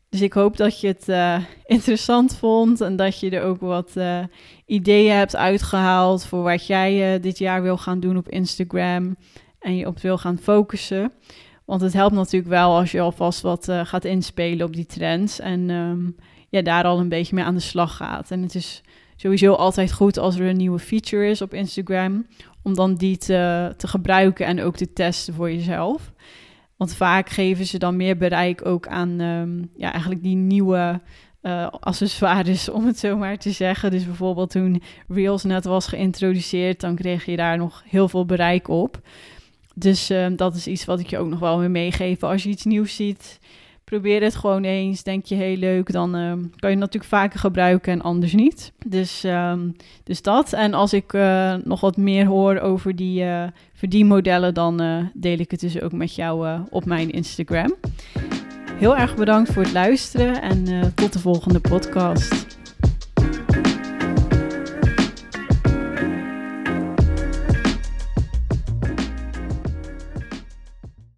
Dus 0.09 0.21
ik 0.21 0.33
hoop 0.33 0.57
dat 0.57 0.79
je 0.79 0.87
het 0.87 1.09
uh, 1.09 1.37
interessant 1.65 2.35
vond 2.35 2.81
en 2.81 2.95
dat 2.95 3.19
je 3.19 3.29
er 3.29 3.43
ook 3.43 3.59
wat 3.59 3.91
uh, 3.95 4.19
ideeën 4.65 5.15
hebt 5.15 5.35
uitgehaald 5.35 6.25
voor 6.25 6.43
wat 6.43 6.67
jij 6.67 7.15
uh, 7.15 7.21
dit 7.21 7.37
jaar 7.37 7.61
wil 7.61 7.77
gaan 7.77 7.99
doen 7.99 8.17
op 8.17 8.29
Instagram 8.29 9.15
en 9.59 9.75
je 9.75 9.87
op 9.87 9.99
wil 9.99 10.17
gaan 10.17 10.37
focussen. 10.37 11.11
Want 11.65 11.81
het 11.81 11.93
helpt 11.93 12.15
natuurlijk 12.15 12.51
wel 12.51 12.75
als 12.75 12.91
je 12.91 13.01
alvast 13.01 13.41
wat 13.41 13.67
gaat 13.83 14.05
inspelen 14.05 14.65
op 14.65 14.75
die 14.75 14.85
trends 14.85 15.39
en 15.39 15.69
um, 15.69 16.15
ja, 16.49 16.61
daar 16.61 16.83
al 16.83 16.99
een 16.99 17.09
beetje 17.09 17.35
mee 17.35 17.43
aan 17.43 17.55
de 17.55 17.59
slag 17.59 17.95
gaat. 17.95 18.31
En 18.31 18.41
het 18.41 18.55
is 18.55 18.81
sowieso 19.17 19.53
altijd 19.53 19.93
goed 19.93 20.17
als 20.17 20.39
er 20.39 20.47
een 20.47 20.57
nieuwe 20.57 20.79
feature 20.79 21.29
is 21.29 21.41
op 21.41 21.53
Instagram, 21.53 22.27
om 22.61 22.75
dan 22.75 22.95
die 22.95 23.17
te, 23.17 23.73
te 23.77 23.87
gebruiken 23.87 24.45
en 24.45 24.61
ook 24.61 24.75
te 24.75 24.93
testen 24.93 25.33
voor 25.33 25.51
jezelf. 25.51 26.11
Want 26.77 26.95
vaak 26.95 27.29
geven 27.29 27.65
ze 27.65 27.77
dan 27.77 27.95
meer 27.95 28.17
bereik 28.17 28.65
ook 28.65 28.87
aan 28.87 29.19
um, 29.19 29.69
ja, 29.75 29.91
eigenlijk 29.91 30.23
die 30.23 30.35
nieuwe 30.35 31.01
uh, 31.41 31.67
accessoires, 31.67 32.69
om 32.77 32.85
het 32.85 32.99
zo 32.99 33.17
maar 33.17 33.37
te 33.37 33.51
zeggen. 33.51 33.91
Dus 33.91 34.05
bijvoorbeeld 34.05 34.49
toen 34.49 34.81
Reels 35.07 35.43
net 35.43 35.65
was 35.65 35.87
geïntroduceerd, 35.87 36.79
dan 36.79 36.95
kreeg 36.95 37.25
je 37.25 37.35
daar 37.35 37.57
nog 37.57 37.83
heel 37.85 38.09
veel 38.09 38.25
bereik 38.25 38.67
op. 38.67 39.01
Dus 39.75 40.11
uh, 40.11 40.27
dat 40.35 40.55
is 40.55 40.67
iets 40.67 40.85
wat 40.85 40.99
ik 40.99 41.07
je 41.07 41.17
ook 41.17 41.29
nog 41.29 41.39
wel 41.39 41.59
wil 41.59 41.69
meegeven. 41.69 42.27
Als 42.27 42.43
je 42.43 42.49
iets 42.49 42.65
nieuws 42.65 42.95
ziet, 42.95 43.39
probeer 43.89 44.23
het 44.23 44.35
gewoon 44.35 44.63
eens. 44.63 45.03
Denk 45.03 45.25
je 45.25 45.35
heel 45.35 45.57
leuk, 45.57 45.91
dan 45.91 46.15
uh, 46.15 46.31
kan 46.31 46.45
je 46.59 46.67
het 46.67 46.77
natuurlijk 46.77 47.03
vaker 47.03 47.39
gebruiken 47.39 47.91
en 47.91 48.01
anders 48.01 48.33
niet. 48.33 48.71
Dus, 48.85 49.23
um, 49.23 49.75
dus 50.03 50.21
dat. 50.21 50.53
En 50.53 50.73
als 50.73 50.93
ik 50.93 51.13
uh, 51.13 51.53
nog 51.63 51.81
wat 51.81 51.97
meer 51.97 52.25
hoor 52.25 52.59
over 52.59 52.95
die 52.95 53.23
uh, 53.23 53.43
verdienmodellen, 53.73 54.53
dan 54.53 55.09
deel 55.13 55.39
ik 55.39 55.51
het 55.51 55.59
dus 55.59 55.81
ook 55.81 55.91
met 55.91 56.15
jou 56.15 56.59
op 56.69 56.85
mijn 56.85 57.11
Instagram. 57.11 57.75
Heel 58.71 58.97
erg 58.97 59.15
bedankt 59.15 59.53
voor 59.53 59.63
het 59.63 59.73
luisteren 59.73 60.41
en 60.41 60.93
tot 60.93 61.13
de 61.13 61.19
volgende 61.19 61.59
podcast. 61.59 62.57